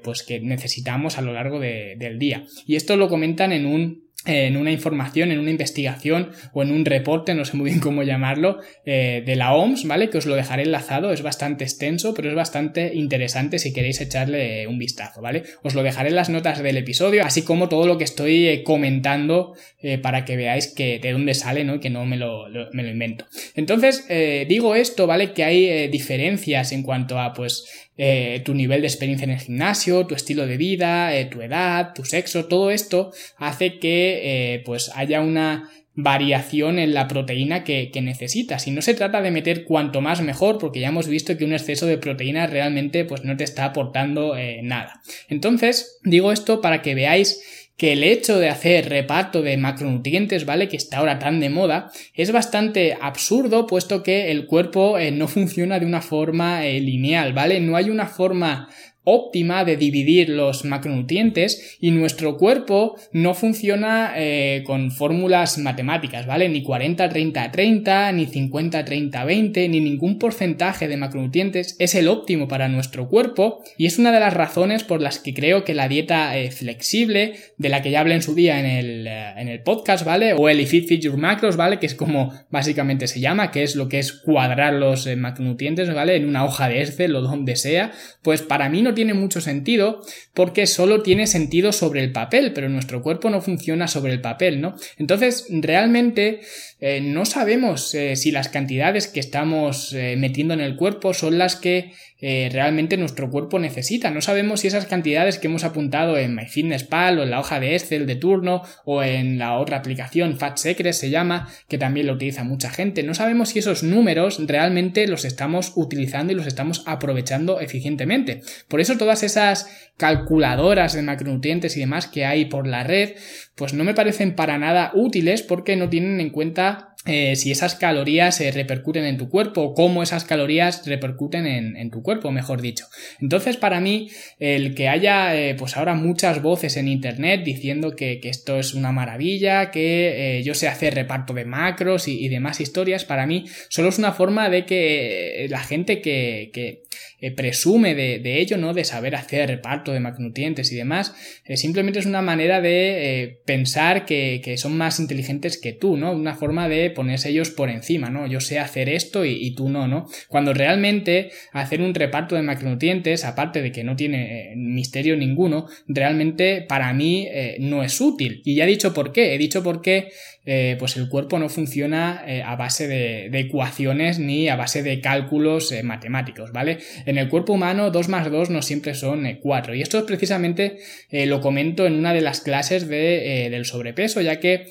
pues 0.04 0.24
que 0.24 0.40
necesitamos 0.40 1.18
a 1.18 1.22
lo 1.22 1.34
largo 1.34 1.60
del 1.60 2.20
día. 2.20 2.46
Y 2.66 2.76
esto 2.76 2.98
lo 2.98 3.10
comentan 3.10 3.52
en 3.52 3.66
un 3.66 4.11
en 4.26 4.56
una 4.56 4.72
información, 4.72 5.32
en 5.32 5.40
una 5.40 5.50
investigación 5.50 6.30
o 6.54 6.62
en 6.62 6.72
un 6.72 6.86
reporte, 6.86 7.34
no 7.34 7.46
sé 7.46 7.58
muy 7.58 7.70
bien 7.70 7.80
cómo 7.82 8.04
llamarlo, 8.04 8.60
eh, 8.86 9.24
de 9.26 9.36
la 9.36 9.54
OMS, 9.54 9.88
¿vale? 9.88 10.10
Que 10.10 10.20
os 10.20 10.26
lo 10.26 10.36
dejaré 10.36 10.64
enlazado, 10.64 11.12
es 11.12 11.22
bastante 11.22 11.64
extenso, 11.64 12.14
pero 12.14 12.30
es 12.30 12.36
bastante 12.36 12.94
interesante 12.94 13.60
si 13.60 13.74
queréis 13.74 14.00
echarle 14.02 14.68
un 14.68 14.78
vistazo, 14.78 15.22
¿vale? 15.22 15.44
Os 15.64 15.74
lo 15.74 15.84
dejaré 15.84 16.10
en 16.10 16.16
las 16.16 16.30
notas 16.30 16.62
del 16.62 16.78
episodio, 16.78 17.24
así 17.26 17.42
como 17.42 17.70
todo 17.70 17.88
lo 17.88 17.98
que 17.98 18.04
estoy 18.04 18.48
eh, 18.48 18.64
comentando 18.64 19.56
eh, 19.82 19.98
para 19.98 20.26
que 20.26 20.36
veáis 20.36 20.68
que 20.68 21.00
de 21.00 21.12
dónde 21.12 21.34
sale, 21.34 21.64
¿no? 21.64 21.80
Que 21.80 21.90
no 21.90 22.06
me 22.06 22.18
lo, 22.18 22.46
me 22.74 22.84
lo 22.84 22.90
invento. 22.90 23.26
Entonces, 23.56 24.06
digo 24.48 24.76
esto, 24.76 25.08
¿vale? 25.08 25.34
Que 25.34 25.44
hay 25.44 25.88
diferencias 25.88 26.72
en 26.72 26.84
cuanto 26.84 27.20
a, 27.20 27.34
pues, 27.34 27.66
eh, 27.98 28.42
tu 28.46 28.54
nivel 28.54 28.82
de 28.82 28.88
experiencia 28.88 29.26
en 29.26 29.32
el 29.32 29.40
gimnasio, 29.40 30.08
tu 30.08 30.16
estilo 30.16 30.48
de 30.48 30.58
vida, 30.58 31.16
eh, 31.16 31.26
tu 31.26 31.42
edad, 31.42 31.94
tu 31.94 32.06
sexo, 32.06 32.46
todo 32.46 32.72
esto 32.72 33.12
hace 33.38 33.80
que 33.80 34.22
eh, 34.56 34.64
pues 34.66 34.92
haya 34.96 35.22
una 35.22 35.70
variación 35.94 36.80
en 36.80 36.94
la 36.94 37.08
proteína 37.08 37.64
que, 37.64 37.92
necesitas. 38.02 38.66
Y 38.66 38.72
no 38.72 38.82
se 38.82 38.94
trata 38.94 39.22
de 39.22 39.30
meter 39.30 39.66
cuanto 39.66 40.00
más 40.00 40.22
mejor, 40.22 40.58
porque 40.58 40.80
ya 40.80 40.88
hemos 40.88 41.08
visto 41.08 41.38
que 41.38 41.44
un 41.44 41.54
exceso 41.54 41.86
de 41.86 41.98
proteína 41.98 42.48
realmente 42.48 43.04
pues 43.04 43.26
no 43.26 43.36
te 43.36 43.44
está 43.44 43.66
aportando 43.66 44.36
nada. 44.64 45.02
Entonces, 45.28 46.00
digo 46.04 46.32
esto 46.32 46.62
para 46.62 46.82
que 46.82 46.96
veáis 46.96 47.61
que 47.82 47.94
el 47.94 48.04
hecho 48.04 48.38
de 48.38 48.48
hacer 48.48 48.90
reparto 48.90 49.42
de 49.42 49.58
macronutrientes, 49.58 50.46
¿vale? 50.46 50.68
Que 50.68 50.78
está 50.78 51.00
ahora 51.00 51.18
tan 51.18 51.40
de 51.40 51.50
moda, 51.50 51.92
es 52.14 52.32
bastante 52.32 52.96
absurdo, 53.02 53.66
puesto 53.66 54.04
que 54.04 54.30
el 54.30 54.46
cuerpo 54.46 55.00
eh, 55.00 55.10
no 55.10 55.28
funciona 55.38 55.80
de 55.80 55.88
una 55.88 56.04
forma 56.04 56.68
eh, 56.68 56.80
lineal, 56.80 57.34
¿vale? 57.34 57.60
No 57.60 57.76
hay 57.76 57.90
una 57.90 58.06
forma 58.06 58.70
óptima 59.04 59.66
de 59.66 59.78
dividir 59.78 60.30
los 60.30 60.64
macronutrientes 60.64 61.78
y 61.80 61.92
nuestro 61.92 62.38
cuerpo 62.38 62.96
no 63.12 63.34
funciona 63.34 64.14
eh, 64.16 64.64
con 64.66 64.92
fórmulas 64.92 65.58
matemáticas, 65.58 66.28
¿vale? 66.28 66.50
Ni 66.50 66.64
40-30-30, 66.64 68.14
ni 68.14 68.28
50-30-20, 68.28 69.70
ni 69.70 69.80
ningún 69.80 70.20
porcentaje 70.20 70.88
de 70.88 70.98
macronutrientes 70.98 71.76
es 71.80 71.96
el 71.96 72.08
óptimo 72.08 72.48
para 72.48 72.68
nuestro 72.68 73.10
cuerpo 73.10 73.64
y 73.78 73.88
es 73.88 73.98
una 73.98 74.12
de 74.12 74.20
las 74.20 74.34
razones 74.34 74.84
por 74.84 75.02
las 75.02 75.20
que 75.20 75.34
creo 75.34 75.64
que 75.64 75.74
la 75.74 75.88
dieta 75.88 76.38
eh, 76.38 76.52
flexible, 76.52 77.34
de 77.58 77.70
la 77.70 77.82
que 77.82 77.92
ya 77.92 78.02
hablé 78.02 78.16
en 78.16 78.22
su 78.22 78.36
día 78.36 78.60
en 78.60 78.66
el, 78.66 79.08
eh, 79.08 79.34
en 79.38 79.48
el 79.48 79.64
podcast, 79.64 80.06
¿vale? 80.06 80.34
O 80.34 80.48
el 80.48 80.60
If 80.60 80.74
It 80.74 80.88
Fit 80.88 81.02
Your 81.02 81.18
Macros, 81.18 81.58
¿vale? 81.58 81.80
Que 81.80 81.88
es 81.88 81.96
como 81.96 82.34
básicamente 82.52 83.08
se 83.08 83.20
llama, 83.20 83.52
que 83.52 83.64
es 83.64 83.76
lo 83.76 83.90
que 83.90 84.00
es 84.00 84.14
cuadrar 84.14 84.74
los 84.74 85.08
macronutrientes, 85.18 85.92
¿vale? 85.94 86.16
En 86.16 86.28
una 86.28 86.46
hoja 86.46 86.70
de 86.70 86.82
Excel 86.82 87.16
o 87.16 87.22
donde 87.22 87.56
sea, 87.56 87.92
pues 88.22 88.44
para 88.44 88.70
mí 88.70 88.82
no 88.82 88.91
tiene 88.94 89.14
mucho 89.14 89.42
sentido 89.42 90.02
porque 90.34 90.68
solo 90.68 91.02
tiene 91.02 91.28
sentido 91.28 91.72
sobre 91.72 92.04
el 92.04 92.12
papel, 92.12 92.54
pero 92.54 92.70
nuestro 92.70 93.02
cuerpo 93.02 93.30
no 93.30 93.42
funciona 93.42 93.88
sobre 93.88 94.14
el 94.14 94.22
papel, 94.22 94.62
¿no? 94.62 94.76
Entonces, 94.98 95.48
realmente 95.50 96.42
eh, 96.84 97.00
no 97.00 97.26
sabemos 97.26 97.94
eh, 97.94 98.16
si 98.16 98.32
las 98.32 98.50
cantidades 98.50 99.08
que 99.08 99.20
estamos 99.20 99.94
eh, 99.94 100.16
metiendo 100.18 100.56
en 100.56 100.62
el 100.62 100.76
cuerpo 100.76 101.14
son 101.14 101.38
las 101.38 101.56
que 101.56 101.92
realmente 102.22 102.98
nuestro 102.98 103.32
cuerpo 103.32 103.58
necesita. 103.58 104.12
No 104.12 104.22
sabemos 104.22 104.60
si 104.60 104.68
esas 104.68 104.86
cantidades 104.86 105.40
que 105.40 105.48
hemos 105.48 105.64
apuntado 105.64 106.20
en 106.20 106.36
MyFitnessPal 106.36 107.18
o 107.18 107.24
en 107.24 107.32
la 107.32 107.40
hoja 107.40 107.60
de 107.60 107.74
Excel 107.74 108.06
de 108.06 108.16
turno 108.16 108.62
o 108.86 109.02
en 109.02 109.40
la 109.40 109.58
otra 109.58 109.78
aplicación 109.78 110.38
Fat 110.38 110.58
Secret 110.58 110.94
se 110.94 111.10
llama, 111.10 111.50
que 111.68 111.80
también 111.80 112.06
lo 112.06 112.14
utiliza 112.14 112.44
mucha 112.44 112.70
gente, 112.70 113.02
no 113.02 113.16
sabemos 113.16 113.50
si 113.50 113.58
esos 113.58 113.82
números 113.82 114.40
realmente 114.46 115.08
los 115.08 115.26
estamos 115.26 115.74
utilizando 115.76 116.32
y 116.32 116.36
los 116.36 116.46
estamos 116.46 116.84
aprovechando 116.86 117.60
eficientemente. 117.60 118.42
Por 118.68 118.82
eso 118.82 119.00
todas 119.00 119.24
esas 119.24 119.66
calculadoras 119.98 120.94
de 120.94 121.02
macronutrientes 121.02 121.76
y 121.76 121.80
demás 121.80 122.06
que 122.06 122.26
hay 122.26 122.46
por 122.46 122.68
la 122.68 122.84
red, 122.84 123.16
pues 123.62 123.76
no 123.76 123.84
me 123.84 123.94
parecen 123.94 124.34
para 124.34 124.58
nada 124.58 124.90
útiles 124.96 125.44
porque 125.44 125.76
no 125.76 125.88
tienen 125.88 126.20
en 126.20 126.32
cuenta 126.32 126.91
eh, 127.08 127.36
si 127.36 127.50
esas 127.50 127.74
calorías 127.74 128.36
se 128.36 128.52
repercuten 128.52 129.06
en 129.06 129.18
tu 129.18 129.28
cuerpo 129.28 129.62
o 129.62 129.74
cómo 129.74 130.04
esas 130.04 130.24
calorías 130.24 130.86
repercuten 130.86 131.48
en, 131.48 131.90
tu 131.90 132.04
cuerpo, 132.04 132.32
mejor 132.32 132.62
dicho. 132.62 132.86
Entonces, 133.20 133.58
para 133.58 133.80
mí, 133.80 134.12
el 134.38 134.76
que 134.76 134.88
haya, 134.88 135.36
eh, 135.36 135.56
pues 135.56 135.78
ahora 135.78 135.96
muchas 135.96 136.44
voces 136.44 136.78
en 136.78 136.88
internet 136.88 137.42
diciendo 137.44 137.96
que, 137.96 138.20
esto 138.24 138.60
es 138.60 138.76
una 138.76 138.92
maravilla, 138.92 139.72
que 139.72 140.38
eh, 140.38 140.44
yo 140.44 140.54
sé 140.54 140.68
hacer 140.68 140.94
reparto 140.94 141.34
de 141.34 141.44
macros 141.44 142.08
y, 142.08 142.30
demás 142.30 142.62
historias, 142.62 143.04
para 143.04 143.26
mí 143.26 143.46
solo 143.70 143.90
es 143.90 143.98
una 143.98 144.14
forma 144.14 144.50
de 144.50 144.66
que 144.66 145.48
la 145.50 145.60
gente 145.60 146.02
que, 146.02 146.52
que 146.54 147.32
presume 147.32 147.96
de, 147.96 148.40
ello, 148.40 148.58
¿no? 148.58 148.74
De 148.74 148.84
saber 148.84 149.16
hacer 149.16 149.50
reparto 149.50 149.92
de 149.92 150.00
macronutrientes 150.00 150.72
y 150.72 150.76
demás, 150.76 151.14
simplemente 151.56 152.00
es 152.00 152.06
una 152.06 152.22
manera 152.22 152.62
de 152.62 153.42
pensar 153.46 154.06
que, 154.06 154.40
que 154.44 154.58
son 154.58 154.78
más 154.78 155.00
inteligentes 155.00 155.60
que 155.60 155.74
tú, 155.74 155.98
¿no? 155.98 156.12
Una 156.12 156.36
forma 156.36 156.70
de 156.70 156.91
ponerse 156.92 157.30
ellos 157.30 157.50
por 157.50 157.70
encima, 157.70 158.10
¿no? 158.10 158.28
Yo 158.28 158.40
sé 158.40 158.60
hacer 158.60 158.90
esto 158.90 159.26
y, 159.26 159.52
tú 159.56 159.70
no, 159.70 159.88
¿no? 159.88 160.08
Cuando 160.28 160.54
realmente 160.54 161.32
hacer 161.52 161.82
un 161.82 161.94
reparto 161.94 162.36
de 162.36 162.42
macronutrientes, 162.42 163.26
aparte 163.26 163.62
de 163.62 163.72
que 163.72 163.84
no 163.84 163.96
tiene 163.96 164.52
eh, 164.52 164.56
misterio 164.56 165.18
ninguno, 165.18 165.68
realmente 165.88 166.66
para 166.68 166.94
mí 166.94 167.28
eh, 167.30 167.58
no 167.60 167.84
es 167.84 168.00
útil. 168.00 168.42
Y 168.46 168.56
ya 168.56 168.66
he 168.66 168.68
dicho 168.68 168.94
por 168.94 169.12
qué. 169.12 169.34
He 169.34 169.38
dicho 169.38 169.64
por 169.64 169.82
qué 169.82 170.10
eh, 170.46 170.76
pues 170.80 170.98
el 170.98 171.10
cuerpo 171.10 171.40
no 171.40 171.50
funciona 171.50 172.24
a 172.46 172.56
base 172.56 172.88
de, 172.88 173.40
ecuaciones 173.40 174.20
ni 174.20 174.50
a 174.50 174.56
base 174.56 174.84
de 174.84 175.00
cálculos 175.02 175.74
matemáticos, 175.84 176.52
¿vale? 176.52 176.80
En 177.06 177.18
el 177.18 177.30
cuerpo 177.30 177.54
humano 177.54 177.92
2 177.92 178.10
más 178.10 178.32
2 178.32 178.50
no 178.50 178.62
siempre 178.62 178.94
son 178.94 179.40
4 179.42 179.76
y 179.76 179.82
esto 179.82 179.98
es 179.98 180.04
precisamente 180.04 180.78
lo 181.12 181.42
comento 181.42 181.86
en 181.86 181.94
una 181.94 182.14
de 182.14 182.22
las 182.22 182.42
clases 182.42 182.88
de, 182.88 183.50
del 183.50 183.66
sobrepeso 183.66 184.22
ya 184.22 184.40
que 184.40 184.68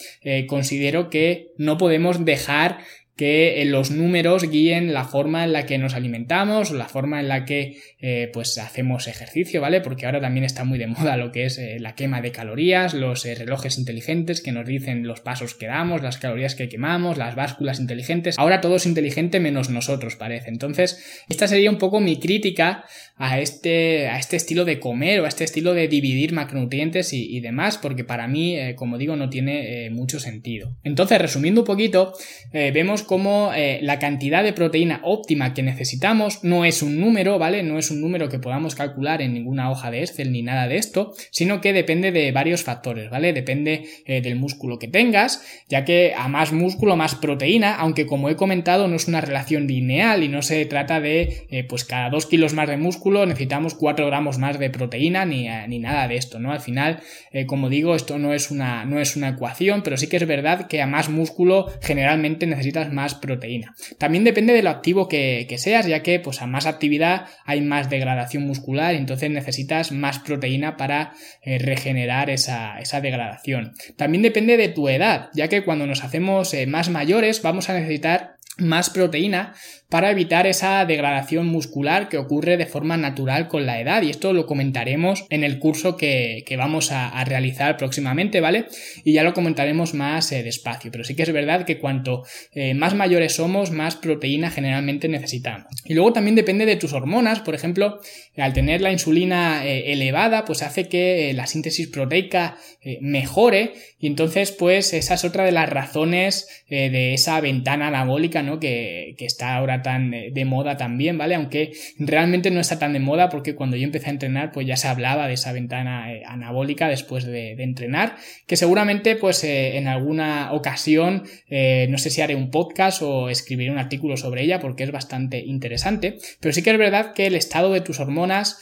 considero 0.48 1.10
que 1.10 1.48
no 1.56 1.78
podemos 1.78 2.24
dejar 2.24 2.78
que 3.16 3.60
eh, 3.60 3.64
los 3.66 3.90
números 3.90 4.50
guíen 4.50 4.94
la 4.94 5.04
forma 5.04 5.44
en 5.44 5.52
la 5.52 5.66
que 5.66 5.76
nos 5.76 5.94
alimentamos 5.94 6.70
la 6.70 6.88
forma 6.88 7.20
en 7.20 7.28
la 7.28 7.44
que 7.44 7.76
eh, 8.00 8.30
pues 8.32 8.56
hacemos 8.58 9.06
ejercicio, 9.08 9.60
¿vale? 9.60 9.80
Porque 9.80 10.06
ahora 10.06 10.20
también 10.20 10.44
está 10.44 10.64
muy 10.64 10.78
de 10.78 10.86
moda 10.86 11.16
lo 11.16 11.32
que 11.32 11.44
es 11.44 11.58
eh, 11.58 11.78
la 11.80 11.94
quema 11.94 12.22
de 12.22 12.32
calorías, 12.32 12.94
los 12.94 13.24
relojes 13.24 13.78
inteligentes 13.78 14.40
que 14.40 14.52
nos 14.52 14.66
dicen 14.66 15.06
los 15.06 15.20
pasos 15.20 15.54
que 15.54 15.66
damos, 15.66 16.02
las 16.02 16.18
calorías 16.18 16.54
que 16.54 16.68
quemamos, 16.68 17.18
las 17.18 17.34
básculas 17.34 17.78
inteligentes. 17.80 18.38
Ahora 18.38 18.60
todo 18.60 18.76
es 18.76 18.86
inteligente 18.86 19.40
menos 19.40 19.70
nosotros, 19.70 20.16
parece. 20.16 20.48
Entonces, 20.48 21.22
esta 21.28 21.46
sería 21.46 21.70
un 21.70 21.78
poco 21.78 22.00
mi 22.00 22.18
crítica 22.18 22.84
a 23.16 23.38
este, 23.38 24.08
a 24.08 24.18
este 24.18 24.36
estilo 24.36 24.64
de 24.64 24.80
comer 24.80 25.20
o 25.20 25.26
a 25.26 25.28
este 25.28 25.44
estilo 25.44 25.74
de 25.74 25.88
dividir 25.88 26.32
macronutrientes 26.32 27.12
y, 27.12 27.40
demás, 27.40 27.76
porque 27.76 28.04
para 28.04 28.26
mí, 28.28 28.56
como 28.76 28.96
digo, 28.96 29.16
no 29.16 29.28
tiene 29.28 29.90
mucho 29.90 30.20
sentido. 30.20 30.76
Entonces, 30.84 31.20
resumiendo 31.20 31.60
un 31.60 31.66
poquito, 31.66 32.14
vemos 32.52 32.99
como 33.02 33.52
eh, 33.54 33.78
la 33.82 33.98
cantidad 33.98 34.42
de 34.42 34.52
proteína 34.52 35.00
óptima 35.02 35.54
que 35.54 35.62
necesitamos 35.62 36.44
no 36.44 36.64
es 36.64 36.82
un 36.82 37.00
número, 37.00 37.38
¿vale? 37.38 37.62
No 37.62 37.78
es 37.78 37.90
un 37.90 38.00
número 38.00 38.28
que 38.28 38.38
podamos 38.38 38.74
calcular 38.74 39.22
en 39.22 39.34
ninguna 39.34 39.70
hoja 39.70 39.90
de 39.90 40.00
Excel 40.00 40.32
ni 40.32 40.42
nada 40.42 40.68
de 40.68 40.76
esto, 40.76 41.12
sino 41.30 41.60
que 41.60 41.72
depende 41.72 42.12
de 42.12 42.32
varios 42.32 42.62
factores, 42.62 43.10
¿vale? 43.10 43.32
Depende 43.32 43.84
eh, 44.06 44.20
del 44.20 44.36
músculo 44.36 44.78
que 44.78 44.88
tengas, 44.88 45.44
ya 45.68 45.84
que 45.84 46.14
a 46.16 46.28
más 46.28 46.52
músculo, 46.52 46.96
más 46.96 47.14
proteína, 47.14 47.74
aunque 47.76 48.06
como 48.06 48.28
he 48.28 48.36
comentado 48.36 48.88
no 48.88 48.96
es 48.96 49.08
una 49.08 49.20
relación 49.20 49.66
lineal 49.66 50.22
y 50.22 50.28
no 50.28 50.42
se 50.42 50.64
trata 50.66 51.00
de, 51.00 51.46
eh, 51.50 51.64
pues 51.64 51.84
cada 51.84 52.10
dos 52.10 52.26
kilos 52.26 52.54
más 52.54 52.68
de 52.68 52.76
músculo 52.76 53.26
necesitamos 53.26 53.74
4 53.74 54.06
gramos 54.06 54.38
más 54.38 54.58
de 54.58 54.70
proteína 54.70 55.24
ni, 55.24 55.48
ni 55.68 55.78
nada 55.78 56.08
de 56.08 56.16
esto, 56.16 56.38
¿no? 56.38 56.52
Al 56.52 56.60
final, 56.60 57.00
como 57.46 57.68
digo, 57.68 57.94
esto 57.94 58.18
no 58.18 58.34
es, 58.34 58.50
una, 58.50 58.84
no 58.84 59.00
es 59.00 59.16
una 59.16 59.30
ecuación, 59.30 59.82
pero 59.82 59.96
sí 59.96 60.08
que 60.08 60.16
es 60.16 60.26
verdad 60.26 60.66
que 60.66 60.82
a 60.82 60.86
más 60.86 61.08
músculo 61.08 61.66
generalmente 61.80 62.46
necesitas 62.46 62.89
más 62.90 63.14
proteína. 63.14 63.74
También 63.98 64.24
depende 64.24 64.52
de 64.52 64.62
lo 64.62 64.70
activo 64.70 65.08
que, 65.08 65.46
seas, 65.58 65.86
ya 65.86 66.02
que 66.02 66.20
pues 66.20 66.42
a 66.42 66.46
más 66.46 66.66
actividad 66.66 67.26
hay 67.44 67.60
más 67.60 67.90
degradación 67.90 68.46
muscular, 68.46 68.94
entonces 68.94 69.30
necesitas 69.30 69.92
más 69.92 70.18
proteína 70.18 70.76
para 70.76 71.12
eh, 71.42 71.58
regenerar 71.58 72.30
esa, 72.30 72.78
degradación. 73.02 73.72
También 73.96 74.22
depende 74.22 74.56
de 74.56 74.68
tu 74.68 74.88
edad, 74.88 75.30
ya 75.34 75.48
que 75.48 75.62
cuando 75.62 75.86
nos 75.86 76.04
hacemos 76.04 76.52
eh, 76.54 76.66
más 76.66 76.90
mayores 76.90 77.42
vamos 77.42 77.70
a 77.70 77.74
necesitar 77.74 78.39
más 78.58 78.90
proteína 78.90 79.54
para 79.88 80.10
evitar 80.10 80.46
esa 80.46 80.84
degradación 80.84 81.46
muscular 81.46 82.08
que 82.08 82.16
ocurre 82.16 82.56
de 82.56 82.66
forma 82.66 82.96
natural 82.96 83.48
con 83.48 83.66
la 83.66 83.80
edad 83.80 84.02
y 84.02 84.10
esto 84.10 84.32
lo 84.32 84.46
comentaremos 84.46 85.26
en 85.30 85.42
el 85.42 85.58
curso 85.58 85.96
que, 85.96 86.44
vamos 86.56 86.92
a, 86.92 87.24
realizar 87.24 87.76
próximamente, 87.76 88.40
¿vale? 88.40 88.66
Y 89.04 89.12
ya 89.12 89.24
lo 89.24 89.34
comentaremos 89.34 89.94
más 89.94 90.30
eh, 90.32 90.42
despacio, 90.42 90.90
pero 90.90 91.04
sí 91.04 91.14
que 91.14 91.22
es 91.22 91.32
verdad 91.32 91.64
que 91.64 91.78
cuanto 91.78 92.22
eh, 92.52 92.74
más 92.74 92.94
mayores 92.94 93.34
somos, 93.34 93.70
más 93.72 93.96
proteína 93.96 94.50
generalmente 94.50 95.08
necesitamos. 95.08 95.66
Y 95.84 95.94
luego 95.94 96.12
también 96.12 96.36
depende 96.36 96.66
de 96.66 96.76
tus 96.76 96.92
hormonas, 96.92 97.40
por 97.40 97.54
ejemplo, 97.54 98.00
al 98.36 98.52
tener 98.52 98.80
la 98.80 98.92
insulina 98.92 99.66
eh, 99.66 99.92
elevada, 99.92 100.44
pues 100.44 100.62
hace 100.62 100.88
que 100.88 101.32
la 101.34 101.46
síntesis 101.46 101.88
proteica 101.88 102.56
mejore 103.00 103.74
y 104.00 104.06
entonces 104.06 104.52
pues 104.52 104.92
esa 104.92 105.14
es 105.14 105.24
otra 105.24 105.44
de 105.44 105.52
las 105.52 105.68
razones 105.68 106.48
de 106.68 107.14
esa 107.14 107.40
ventana 107.40 107.88
anabólica, 107.88 108.42
¿no? 108.42 108.58
Que, 108.58 109.14
que 109.16 109.26
está 109.26 109.56
ahora 109.56 109.82
tan 109.82 110.14
eh, 110.14 110.30
de 110.32 110.44
moda 110.44 110.76
también, 110.76 111.18
¿vale? 111.18 111.34
Aunque 111.34 111.72
realmente 111.98 112.50
no 112.50 112.60
está 112.60 112.78
tan 112.78 112.92
de 112.92 113.00
moda 113.00 113.28
porque 113.28 113.54
cuando 113.54 113.76
yo 113.76 113.84
empecé 113.84 114.06
a 114.06 114.10
entrenar 114.10 114.52
pues 114.52 114.66
ya 114.66 114.76
se 114.76 114.88
hablaba 114.88 115.28
de 115.28 115.34
esa 115.34 115.52
ventana 115.52 116.12
eh, 116.12 116.22
anabólica 116.26 116.88
después 116.88 117.24
de, 117.24 117.50
entrenar, 117.60 118.16
que 118.46 118.56
seguramente 118.56 119.16
pues 119.16 119.44
eh, 119.44 119.76
en 119.76 119.86
alguna 119.86 120.52
ocasión 120.52 121.24
no 121.50 121.98
sé 121.98 122.10
si 122.10 122.22
haré 122.22 122.34
un 122.34 122.50
podcast 122.50 123.02
o 123.02 123.28
escribiré 123.28 123.70
un 123.70 123.78
artículo 123.78 124.16
sobre 124.16 124.42
ella 124.42 124.60
porque 124.60 124.84
es 124.84 124.90
bastante 124.90 125.38
interesante, 125.38 126.16
pero 126.40 126.52
sí 126.54 126.62
que 126.62 126.70
es 126.70 126.78
verdad 126.78 127.12
que 127.12 127.26
el 127.26 127.34
estado 127.34 127.72
de 127.72 127.80
tus 127.80 128.00
hormonas 128.00 128.58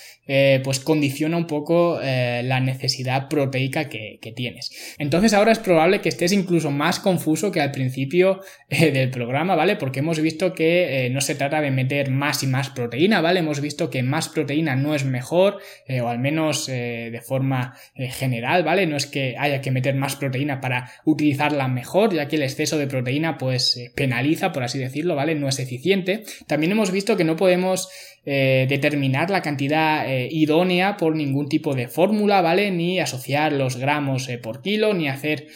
pues 0.62 0.81
condiciona 0.81 1.37
un 1.37 1.47
poco 1.47 1.99
la 2.01 2.61
necesidad 2.61 3.29
proteica 3.29 3.88
que, 3.88 4.19
tienes. 4.37 4.97
Entonces 4.99 5.33
ahora 5.33 5.53
es 5.53 5.59
probable 5.59 6.01
que 6.01 6.11
estés 6.11 6.33
incluso 6.33 6.71
más 6.71 7.01
confuso 7.01 7.51
que 7.51 7.61
al 7.61 7.73
principio 7.73 8.41
del 8.69 9.11
programa, 9.11 9.57
¿vale? 9.57 9.77
Porque 9.77 10.01
hemos 10.01 10.21
visto 10.21 10.53
que 10.53 11.09
no 11.11 11.21
se 11.21 11.35
trata 11.35 11.61
de 11.61 11.71
meter 11.71 12.11
más 12.11 12.43
y 12.43 12.47
más 12.47 12.71
proteína, 12.71 13.21
¿vale? 13.21 13.41
Hemos 13.41 13.61
visto 13.61 13.91
que 13.91 14.03
más 14.03 14.29
proteína 14.29 14.77
no 14.77 14.95
es 14.95 15.05
mejor, 15.05 15.59
eh, 15.87 16.01
o 16.01 16.09
al 16.09 16.19
menos 16.19 16.69
eh, 16.69 17.09
de 17.11 17.21
forma 17.21 17.75
eh, 17.95 18.11
general, 18.11 18.64
¿vale? 18.64 18.87
No 18.87 18.97
es 18.97 19.07
que 19.07 19.37
haya 19.38 19.61
que 19.61 19.71
meter 19.71 19.95
más 19.95 20.17
proteína 20.17 20.61
para 20.61 20.91
utilizarla 21.05 21.69
mejor, 21.69 22.14
ya 22.14 22.29
que 22.29 22.37
el 22.37 22.43
exceso 22.43 22.79
de 22.79 22.87
proteína 22.87 23.38
pues 23.38 23.91
penaliza, 23.95 24.53
por 24.53 24.62
así 24.62 24.79
decirlo, 24.79 25.14
¿vale? 25.14 25.35
No 25.35 25.49
es 25.49 25.59
eficiente. 25.59 26.25
También 26.47 26.73
hemos 26.73 26.91
visto 26.91 27.17
que 27.17 27.25
no 27.25 27.37
podemos 27.37 27.88
determinar 28.24 29.31
la 29.31 29.40
cantidad 29.40 30.07
idónea 30.31 30.98
por 30.98 31.16
ningún 31.16 31.48
tipo 31.48 31.74
de 31.74 31.88
fórmula, 31.88 32.42
¿vale? 32.42 32.70
Ni 32.70 33.00
asociar 33.00 33.54
los 33.54 33.76
gramos 33.76 34.28
por 34.42 34.61
kilo, 34.61 34.92
ni 34.92 35.09
hacer 35.09 35.46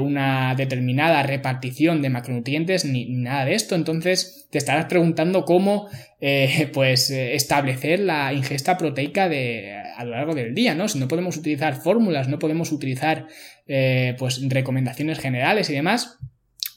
una 0.00 0.54
determinada 0.54 1.22
repartición 1.22 2.00
de 2.00 2.08
macronutrientes, 2.08 2.84
ni, 2.86 3.04
ni, 3.04 3.22
nada 3.22 3.44
de 3.44 3.54
esto. 3.54 3.74
Entonces 3.74 4.48
te 4.50 4.58
estarás 4.58 4.86
preguntando 4.86 5.44
cómo 5.44 5.88
eh, 6.20 6.70
pues 6.72 7.10
eh, 7.10 7.34
establecer 7.34 8.00
la 8.00 8.32
ingesta 8.32 8.78
proteica 8.78 9.28
de, 9.28 9.72
a 9.72 10.04
lo 10.04 10.12
largo 10.12 10.34
del 10.34 10.54
día, 10.54 10.74
¿no? 10.74 10.88
Si 10.88 10.98
no 10.98 11.08
podemos 11.08 11.36
utilizar 11.36 11.74
fórmulas, 11.74 12.28
no 12.28 12.38
podemos 12.38 12.72
utilizar 12.72 13.26
eh, 13.66 14.14
pues 14.18 14.40
recomendaciones 14.48 15.18
generales 15.18 15.70
y 15.70 15.74
demás, 15.74 16.18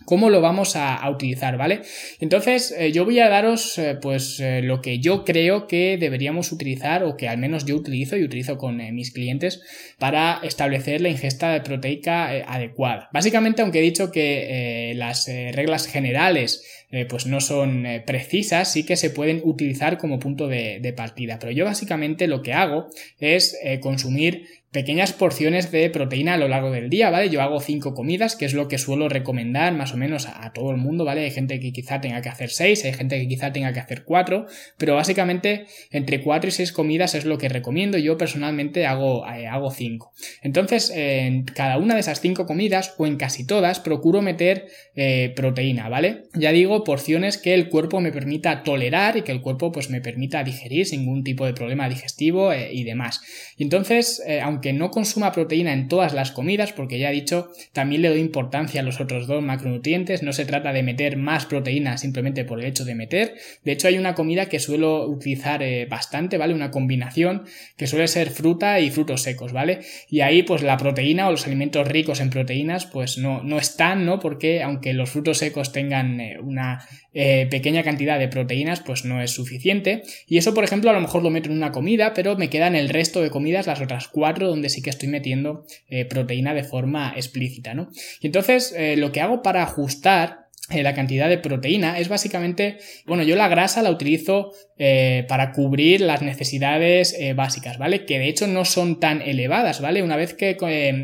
cómo 0.07 0.29
lo 0.29 0.39
vamos 0.39 0.77
a, 0.77 1.07
utilizar, 1.09 1.57
¿vale? 1.57 1.81
Entonces, 2.21 2.73
eh, 2.77 2.93
yo 2.93 3.03
voy 3.03 3.19
a 3.19 3.27
daros, 3.27 3.77
eh, 3.77 3.97
pues, 4.01 4.39
eh, 4.39 4.61
lo 4.61 4.81
que 4.81 4.99
yo 4.99 5.25
creo 5.25 5.67
que 5.67 5.97
deberíamos 5.99 6.53
utilizar, 6.53 7.03
o 7.03 7.17
que 7.17 7.27
al 7.27 7.37
menos 7.37 7.65
yo 7.65 7.75
utilizo 7.75 8.15
y 8.15 8.23
utilizo 8.23 8.57
con 8.57 8.77
mis 8.95 9.11
clientes, 9.11 9.61
para 9.99 10.39
establecer 10.43 11.01
la 11.01 11.09
ingesta 11.09 11.61
proteica 11.61 12.27
adecuada. 12.27 13.09
Básicamente, 13.11 13.61
aunque 13.61 13.79
he 13.79 13.81
dicho 13.81 14.09
que 14.09 14.93
las 14.95 15.27
reglas 15.27 15.87
generales 15.87 16.63
pues 17.09 17.25
no 17.25 17.41
son 17.41 17.85
precisas, 18.05 18.71
sí 18.71 18.85
que 18.85 18.95
se 18.95 19.09
pueden 19.09 19.41
utilizar 19.43 19.97
como 19.97 20.19
punto 20.19 20.47
de, 20.47 20.79
de, 20.79 20.93
partida. 20.93 21.37
Pero 21.37 21.51
yo 21.51 21.65
básicamente 21.65 22.27
lo 22.27 22.41
que 22.41 22.53
hago 22.53 22.87
es 23.19 23.57
consumir 23.81 24.45
pequeñas 24.77 25.11
porciones 25.11 25.71
de 25.71 25.89
proteína 25.89 26.35
a 26.35 26.37
lo 26.37 26.47
largo 26.47 26.69
del 26.69 26.87
día, 26.87 27.09
¿vale? 27.09 27.31
Yo 27.31 27.41
hago 27.41 27.59
cinco 27.59 27.95
comidas, 27.95 28.35
que 28.35 28.45
es 28.45 28.53
lo 28.53 28.67
que 28.67 28.77
suelo 28.77 29.09
recomendar 29.09 29.73
más 29.73 29.91
o 29.91 29.97
menos 29.97 30.27
a, 30.27 30.53
todo 30.53 30.69
el 30.69 30.77
mundo, 30.77 31.03
¿vale? 31.03 31.21
Hay 31.21 31.31
gente 31.31 31.59
que 31.59 31.73
quizá 31.73 31.99
tenga 31.99 32.21
que 32.21 32.29
hacer 32.29 32.51
seis, 32.51 32.85
hay 32.85 32.93
gente 32.93 33.19
que 33.19 33.27
quizá 33.27 33.51
tenga 33.51 33.73
que 33.73 33.79
hacer 33.79 34.03
cuatro, 34.03 34.45
pero 34.77 34.93
básicamente 34.93 35.65
entre 35.89 36.21
cuatro 36.21 36.49
y 36.49 36.51
seis 36.51 36.71
comidas 36.71 37.15
es 37.15 37.25
lo 37.25 37.39
que 37.39 37.49
recomiendo. 37.49 37.97
Yo 37.97 38.19
personalmente 38.19 38.85
hago, 38.85 39.27
eh, 39.27 39.47
hago 39.47 39.71
cinco. 39.71 40.13
Entonces, 40.43 40.91
en 40.93 41.45
cada 41.45 41.79
una 41.79 41.95
de 41.95 42.01
esas 42.01 42.21
cinco 42.21 42.45
comidas, 42.45 42.93
o 42.99 43.07
en 43.07 43.17
casi 43.17 43.47
todas, 43.47 43.79
procuro 43.79 44.21
meter 44.21 44.67
eh, 44.95 45.33
proteína, 45.35 45.89
¿vale? 45.89 46.25
Ya 46.35 46.51
digo, 46.51 46.83
porciones 46.83 47.39
que 47.39 47.55
el 47.55 47.69
cuerpo 47.69 47.99
me 47.99 48.11
permita 48.11 48.61
tolerar 48.61 49.17
y 49.17 49.23
que 49.23 49.31
el 49.31 49.41
cuerpo 49.41 49.71
pues 49.71 49.89
me 49.89 50.01
permita 50.01 50.43
digerir 50.43 50.85
sin 50.85 50.99
ningún 50.99 51.23
tipo 51.23 51.47
de 51.47 51.55
problema 51.55 51.89
digestivo 51.89 52.53
eh, 52.53 52.69
y 52.71 52.83
demás. 52.83 53.21
Y 53.57 53.63
entonces, 53.63 54.21
aunque 54.43 54.66
no 54.73 54.91
consuma 54.91 55.31
proteína 55.31 55.73
en 55.73 55.87
todas 55.87 56.13
las 56.13 56.31
comidas, 56.31 56.73
porque 56.73 56.99
ya 56.99 57.09
he 57.09 57.13
dicho, 57.13 57.51
también 57.73 58.01
le 58.01 58.09
doy 58.09 58.19
importancia 58.19 58.81
a 58.81 58.83
los 58.83 58.99
otros 58.99 59.27
dos 59.27 59.43
macronutrientes, 59.43 60.23
no 60.23 60.33
se 60.33 60.45
trata 60.45 60.73
de 60.73 60.83
meter 60.83 61.17
más 61.17 61.45
proteína 61.45 61.97
simplemente 61.97 62.45
por 62.45 62.59
el 62.59 62.65
hecho 62.65 62.85
de 62.85 62.95
meter, 62.95 63.35
de 63.63 63.71
hecho 63.71 63.87
hay 63.87 63.97
una 63.97 64.15
comida 64.15 64.47
que 64.47 64.59
suelo 64.59 65.07
utilizar 65.07 65.63
eh, 65.63 65.85
bastante, 65.85 66.37
¿vale? 66.37 66.53
Una 66.53 66.71
combinación 66.71 67.43
que 67.75 67.87
suele 67.87 68.07
ser 68.07 68.29
fruta 68.29 68.79
y 68.79 68.89
frutos 68.89 69.21
secos, 69.21 69.53
¿vale? 69.53 69.79
Y 70.09 70.21
ahí 70.21 70.43
pues 70.43 70.63
la 70.63 70.77
proteína 70.77 71.27
o 71.27 71.31
los 71.31 71.45
alimentos 71.45 71.87
ricos 71.87 72.19
en 72.19 72.29
proteínas 72.29 72.85
pues 72.85 73.17
no, 73.17 73.43
no 73.43 73.57
están, 73.57 74.05
¿no? 74.05 74.19
Porque 74.19 74.63
aunque 74.63 74.93
los 74.93 75.09
frutos 75.09 75.37
secos 75.37 75.71
tengan 75.71 76.19
eh, 76.19 76.37
una 76.41 76.85
eh, 77.19 77.47
pequeña 77.49 77.81
cantidad 77.81 78.19
de 78.19 78.27
proteínas 78.27 78.81
pues 78.81 79.03
no 79.03 79.23
es 79.23 79.31
suficiente 79.31 80.03
y 80.27 80.37
eso 80.37 80.53
por 80.53 80.63
ejemplo 80.63 80.91
a 80.91 80.93
lo 80.93 81.01
mejor 81.01 81.23
lo 81.23 81.31
meto 81.31 81.49
en 81.49 81.57
una 81.57 81.71
comida 81.71 82.13
pero 82.13 82.37
me 82.37 82.51
quedan 82.51 82.75
el 82.75 82.89
resto 82.89 83.23
de 83.23 83.31
comidas 83.31 83.65
las 83.65 83.81
otras 83.81 84.07
cuatro 84.07 84.47
donde 84.47 84.69
sí 84.69 84.83
que 84.83 84.91
estoy 84.91 85.09
metiendo 85.09 85.65
eh, 85.89 86.05
proteína 86.05 86.53
de 86.53 86.63
forma 86.63 87.13
explícita, 87.15 87.73
¿no? 87.73 87.89
Y 88.21 88.27
entonces 88.27 88.71
eh, 88.77 88.97
lo 88.97 89.11
que 89.11 89.21
hago 89.21 89.41
para 89.41 89.63
ajustar 89.63 90.46
eh, 90.69 90.83
la 90.83 90.93
cantidad 90.93 91.29
de 91.29 91.37
proteína 91.37 91.97
es 91.97 92.09
básicamente, 92.09 92.77
bueno, 93.05 93.23
yo 93.23 93.37
la 93.37 93.47
grasa 93.47 93.81
la 93.81 93.89
utilizo 93.89 94.51
eh, 94.77 95.23
para 95.29 95.53
cubrir 95.53 96.01
las 96.01 96.21
necesidades 96.21 97.15
eh, 97.17 97.33
básicas, 97.33 97.77
¿vale? 97.77 98.03
Que 98.05 98.19
de 98.19 98.27
hecho 98.27 98.47
no 98.47 98.65
son 98.65 98.99
tan 98.99 99.21
elevadas, 99.21 99.79
¿vale? 99.79 100.03
Una 100.03 100.17
vez 100.17 100.33
que 100.33 100.57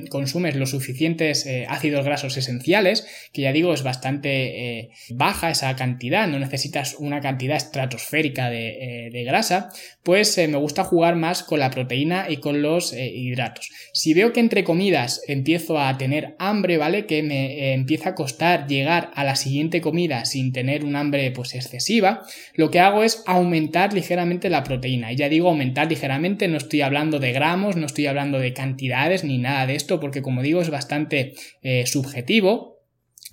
consumes 0.09 0.57
los 0.57 0.71
suficientes 0.71 1.47
ácidos 1.69 2.03
grasos 2.03 2.35
esenciales, 2.35 3.07
que 3.31 3.43
ya 3.43 3.53
digo 3.53 3.73
es 3.73 3.83
bastante 3.83 4.89
baja 5.09 5.49
esa 5.49 5.75
cantidad, 5.75 6.27
no 6.27 6.39
necesitas 6.39 6.95
una 6.99 7.21
cantidad 7.21 7.55
estratosférica 7.55 8.49
de, 8.49 9.09
de 9.11 9.23
grasa, 9.23 9.69
pues 10.03 10.37
me 10.37 10.57
gusta 10.57 10.83
jugar 10.83 11.15
más 11.15 11.41
con 11.41 11.59
la 11.59 11.71
proteína 11.71 12.25
y 12.29 12.37
con 12.37 12.61
los 12.61 12.93
hidratos. 12.93 13.69
Si 13.93 14.13
veo 14.13 14.33
que 14.33 14.39
entre 14.39 14.63
comidas 14.63 15.21
empiezo 15.27 15.79
a 15.79 15.97
tener 15.97 16.35
hambre, 16.37 16.77
¿vale? 16.77 17.05
Que 17.05 17.23
me 17.23 17.73
empieza 17.73 18.09
a 18.09 18.15
costar 18.15 18.67
llegar 18.67 19.09
a 19.15 19.23
la 19.23 19.35
siguiente 19.35 19.52
comida 19.81 20.25
sin 20.25 20.51
tener 20.51 20.83
un 20.83 20.95
hambre 20.95 21.31
pues 21.31 21.55
excesiva, 21.55 22.23
lo 22.55 22.71
que 22.71 22.79
hago 22.79 23.03
es 23.03 23.23
aumentar 23.25 23.93
ligeramente 23.93 24.49
la 24.49 24.63
proteína. 24.63 25.11
Y 25.11 25.15
ya 25.15 25.29
digo 25.29 25.49
aumentar 25.49 25.89
ligeramente, 25.89 26.47
no 26.47 26.57
estoy 26.57 26.81
hablando 26.81 27.19
de 27.19 27.33
gramos, 27.33 27.75
no 27.75 27.85
estoy 27.85 28.07
hablando 28.07 28.39
de 28.39 28.53
cantidades 28.53 29.23
ni 29.23 29.37
nada 29.37 29.65
de 29.65 29.75
esto, 29.75 29.99
porque 29.99 30.21
como 30.21 30.41
digo 30.41 30.61
es 30.61 30.69
bastante 30.69 31.33
eh, 31.61 31.85
subjetivo 31.85 32.72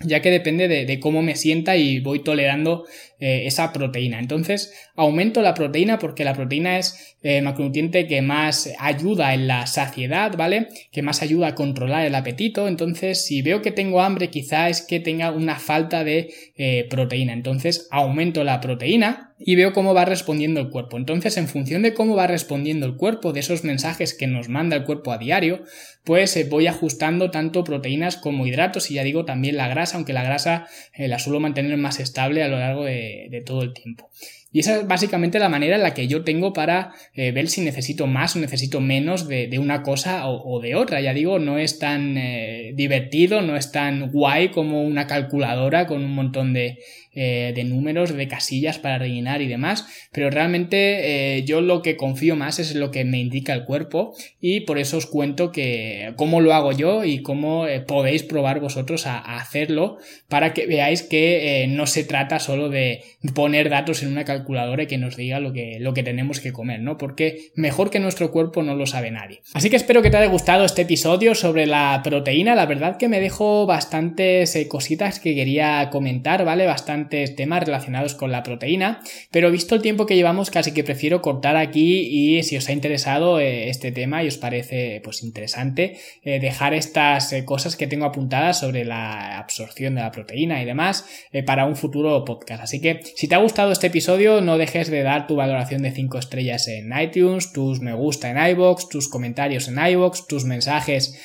ya 0.03 0.23
que 0.23 0.31
depende 0.31 0.67
de, 0.69 1.01
cómo 1.01 1.23
me 1.23 1.37
sienta 1.37 1.77
y 1.77 2.01
voy 2.01 2.23
tolerando 2.23 2.87
eh, 3.19 3.47
esa 3.47 3.73
proteína. 3.73 4.19
Entonces, 4.19 4.73
aumento 4.97 5.43
la 5.43 5.55
proteína 5.55 5.99
porque 5.99 6.25
la 6.25 6.35
proteína 6.35 6.79
es 6.79 7.17
eh, 7.23 7.43
macronutriente 7.43 8.07
que 8.07 8.23
más 8.23 8.71
ayuda 8.79 9.35
en 9.35 9.47
la 9.47 9.67
saciedad, 9.67 10.35
¿vale? 10.37 10.69
Que 10.91 11.03
más 11.03 11.23
ayuda 11.23 11.49
a 11.49 11.55
controlar 11.55 12.07
el 12.07 12.15
apetito. 12.15 12.67
Entonces, 12.67 13.25
si 13.25 13.43
veo 13.43 13.61
que 13.61 13.73
tengo 13.73 14.01
hambre, 14.01 14.31
quizá 14.31 14.69
es 14.69 14.83
que 14.83 15.01
tenga 15.01 15.33
una 15.33 15.57
falta 15.57 16.03
de 16.03 16.33
eh, 16.57 16.87
proteína. 16.89 17.35
Entonces, 17.35 17.89
aumento 17.91 18.43
la 18.43 18.61
proteína 18.61 19.30
y 19.41 19.57
veo 19.57 19.73
cómo 19.73 19.95
va 19.95 20.05
respondiendo 20.05 20.61
el 20.61 20.69
cuerpo. 20.69 20.99
Entonces, 20.99 21.37
en 21.39 21.49
función 21.49 21.83
de 21.83 21.95
cómo 21.95 22.15
va 22.15 22.27
respondiendo 22.27 22.87
el 22.87 22.97
cuerpo, 22.97 23.33
de 23.33 23.41
esos 23.41 23.65
mensajes 23.65 24.15
que 24.15 24.27
nos 24.27 24.49
manda 24.49 24.77
el 24.77 24.85
cuerpo 24.85 25.13
a 25.13 25.19
diario, 25.19 25.65
pues 26.05 26.37
eh, 26.37 26.47
voy 26.49 26.67
ajustando 26.67 27.31
tanto 27.31 27.65
proteínas 27.65 28.17
como 28.17 28.47
hidratos 28.47 28.91
y 28.91 28.95
ya 28.95 29.03
digo 29.03 29.25
también 29.25 29.57
la 29.57 29.69
grasa, 29.69 29.97
aunque 29.97 30.13
la 30.13 30.23
grasa 30.23 30.69
la 30.97 31.19
suelo 31.19 31.41
mantener 31.41 31.77
más 31.79 31.99
estable 31.99 32.43
a 32.43 32.49
lo 32.49 32.59
largo 32.59 32.85
de 32.85 33.43
todo 33.47 33.63
el 33.63 33.73
tiempo. 33.73 34.11
Y 34.53 34.61
esa 34.61 34.81
es 34.81 34.87
básicamente 34.87 35.39
la 35.39 35.49
manera 35.49 35.77
en 35.77 35.83
la 35.83 35.95
que 35.95 36.09
yo 36.09 36.25
tengo 36.25 36.53
para 36.53 36.93
eh, 37.15 37.31
ver 37.31 37.49
si 37.49 37.61
necesito 37.61 38.09
más 38.09 38.35
o 38.35 38.41
necesito 38.41 38.81
menos 38.81 39.29
de, 39.29 39.59
una 39.61 39.83
cosa 39.83 40.29
o, 40.29 40.61
de 40.61 40.75
otra. 40.75 41.01
Ya 41.01 41.15
digo, 41.15 41.39
no 41.39 41.59
es 41.59 41.79
tan 41.79 42.19
eh, 42.19 42.73
divertido, 42.75 43.43
no 43.43 43.57
es 43.57 43.71
tan 43.71 44.11
guay 44.11 44.49
como 44.49 44.83
una 44.83 45.07
calculadora 45.07 45.87
con 45.87 46.03
un 46.03 46.13
montón 46.13 46.53
de, 46.53 46.79
eh, 47.15 47.53
de 47.55 47.63
números, 47.63 48.13
de 48.13 48.27
casillas 48.27 48.81
para 48.81 48.99
rellenar 48.99 49.41
y 49.41 49.47
demás, 49.47 49.87
pero 50.11 50.31
realmente 50.31 51.45
yo 51.47 51.61
lo 51.61 51.83
que 51.83 51.97
confío 51.97 52.35
más 52.35 52.59
es 52.59 52.75
lo 52.75 52.91
que 52.91 53.05
me 53.05 53.21
indica 53.21 53.55
el 53.55 53.65
cuerpo 53.65 54.15
y 54.41 54.61
por 54.61 54.79
eso 54.79 54.97
os 54.97 55.07
cuento 55.07 55.53
que 55.53 56.13
cómo 56.17 56.41
lo 56.41 56.55
hago 56.55 56.73
yo 56.73 57.05
y 57.05 57.23
cómo 57.23 57.67
podéis 57.87 58.23
probar 58.25 58.61
vosotros 58.61 59.07
a, 59.07 59.19
hacerlo 59.19 59.99
para 60.29 60.53
que 60.53 60.67
veáis 60.67 61.03
que 61.03 61.67
no 61.69 61.87
se 61.87 62.05
trata 62.05 62.39
solo 62.41 62.69
de 62.69 63.03
poner 63.35 63.71
datos 63.71 64.03
en 64.03 64.11
una 64.11 64.25
calculadora 64.25 64.40
y 64.47 64.87
que 64.87 64.99
nos 64.99 65.17
diga 65.17 65.41
lo 65.41 65.53
que, 65.53 65.79
lo 65.81 65.95
que 65.95 66.03
tenemos 66.03 66.41
que 66.41 66.53
comer, 66.53 66.81
¿no? 66.81 66.99
Porque 66.99 67.51
mejor 67.55 67.91
que 67.91 67.99
nuestro 67.99 68.31
cuerpo 68.31 68.63
no 68.63 68.75
lo 68.75 68.87
sabe 68.87 69.11
nadie. 69.11 69.43
Así 69.55 69.71
que 69.71 69.77
espero 69.77 70.03
que 70.03 70.11
te 70.11 70.17
haya 70.17 70.31
gustado 70.31 70.65
este 70.65 70.83
episodio 70.83 71.35
sobre 71.35 71.67
la 71.67 72.01
proteína, 72.05 72.55
la 72.55 72.67
verdad 72.67 72.97
que 72.97 73.09
me 73.09 73.21
dejo 73.21 73.67
bastantes 73.67 74.57
cositas 74.69 75.21
que 75.21 75.35
quería 75.35 75.89
comentar, 75.91 76.45
¿vale? 76.45 76.67
Bastante 76.67 77.27
temas 77.29 77.65
relacionados 77.65 78.15
con 78.15 78.31
la 78.31 78.43
proteína, 78.43 79.01
pero 79.31 79.51
visto 79.51 79.75
el 79.75 79.83
tiempo 79.83 80.07
que 80.07 80.17
llevamos 80.17 80.51
casi 80.51 80.73
que 80.73 80.85
prefiero 80.85 81.23
cortar 81.23 81.57
aquí 81.57 82.01
y 82.11 82.43
si 82.43 82.57
os 82.57 82.69
ha 82.69 82.73
interesado 82.73 83.41
eh, 83.41 83.69
este 83.69 83.93
tema 83.93 84.23
y 84.23 84.29
os 84.29 84.39
parece 84.39 85.01
pues 85.03 85.23
interesante, 85.23 85.99
eh, 86.23 86.41
dejar 86.41 86.75
estas 86.75 87.33
eh, 87.33 87.45
cosas 87.45 87.77
que 87.77 87.87
tengo 87.87 88.07
apuntadas 88.07 88.61
sobre 88.61 88.85
la 88.85 89.39
absorción 89.39 89.95
de 89.95 90.03
la 90.03 90.11
proteína 90.11 90.63
y 90.63 90.65
demás 90.65 91.07
para 91.47 91.65
un 91.65 91.77
futuro 91.77 92.25
podcast. 92.25 92.63
Así 92.63 92.81
que 92.81 93.01
si 93.15 93.29
te 93.29 93.35
ha 93.35 93.39
gustado 93.39 93.73
este 93.73 93.89
episodio, 93.89 94.30
no 94.41 94.59
dejes 94.59 94.91
de 94.91 95.03
dar 95.03 95.27
tu 95.27 95.37
valoración 95.37 95.83
de 95.83 95.91
5 95.91 96.19
estrellas 96.19 96.69
en 96.69 96.91
iTunes, 96.99 97.53
tus 97.53 97.81
me 97.81 97.95
gusta 97.95 98.31
en 98.31 98.51
iBox, 98.53 98.89
tus 98.89 99.09
comentarios 99.09 99.69
en 99.69 99.79
iBox, 99.79 100.27
tus 100.27 100.45
mensajes 100.45 101.19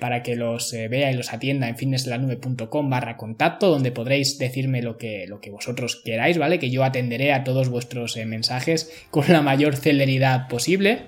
para 0.00 0.22
que 0.22 0.36
los 0.36 0.72
vea 0.72 1.12
y 1.12 1.16
los 1.16 1.32
atienda 1.32 1.68
en 1.68 1.76
fitnesslanube.com 1.76 2.90
barra 2.90 3.16
contacto, 3.16 3.68
donde 3.68 3.92
podréis 3.92 4.38
decirme 4.38 4.82
lo 4.82 4.96
que 4.96 5.26
lo 5.26 5.40
que 5.40 5.50
vosotros 5.50 6.00
queráis, 6.04 6.38
¿vale? 6.38 6.58
Que 6.58 6.70
yo 6.70 6.84
atenderé 6.84 7.32
a 7.32 7.44
todos 7.44 7.68
vuestros 7.68 8.16
eh, 8.16 8.26
mensajes 8.26 8.92
con 9.10 9.24
la 9.28 9.42
mayor 9.42 9.76
celeridad 9.76 10.48
posible. 10.48 11.06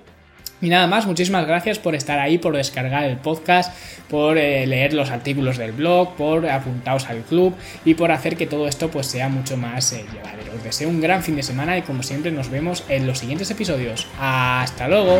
Y 0.63 0.69
nada 0.69 0.87
más, 0.87 1.05
muchísimas 1.05 1.45
gracias 1.45 1.77
por 1.77 1.93
estar 1.93 2.19
ahí, 2.19 2.37
por 2.37 2.55
descargar 2.55 3.03
el 3.03 3.17
podcast, 3.17 3.75
por 4.09 4.37
eh, 4.37 4.65
leer 4.65 4.93
los 4.93 5.11
artículos 5.11 5.57
del 5.57 5.73
blog, 5.73 6.15
por 6.15 6.49
apuntaros 6.49 7.09
al 7.09 7.23
club 7.23 7.53
y 7.83 7.95
por 7.95 8.13
hacer 8.13 8.37
que 8.37 8.47
todo 8.47 8.65
esto 8.65 8.89
pues 8.89 9.07
sea 9.07 9.27
mucho 9.27 9.57
más 9.57 9.91
eh, 9.91 10.05
llevadero. 10.13 10.53
Os 10.55 10.63
deseo 10.63 10.87
un 10.87 11.01
gran 11.01 11.21
fin 11.21 11.35
de 11.35 11.43
semana 11.43 11.77
y 11.77 11.81
como 11.81 12.01
siempre 12.01 12.31
nos 12.31 12.49
vemos 12.49 12.85
en 12.87 13.05
los 13.05 13.19
siguientes 13.19 13.51
episodios. 13.51 14.07
¡Hasta 14.17 14.87
luego! 14.87 15.19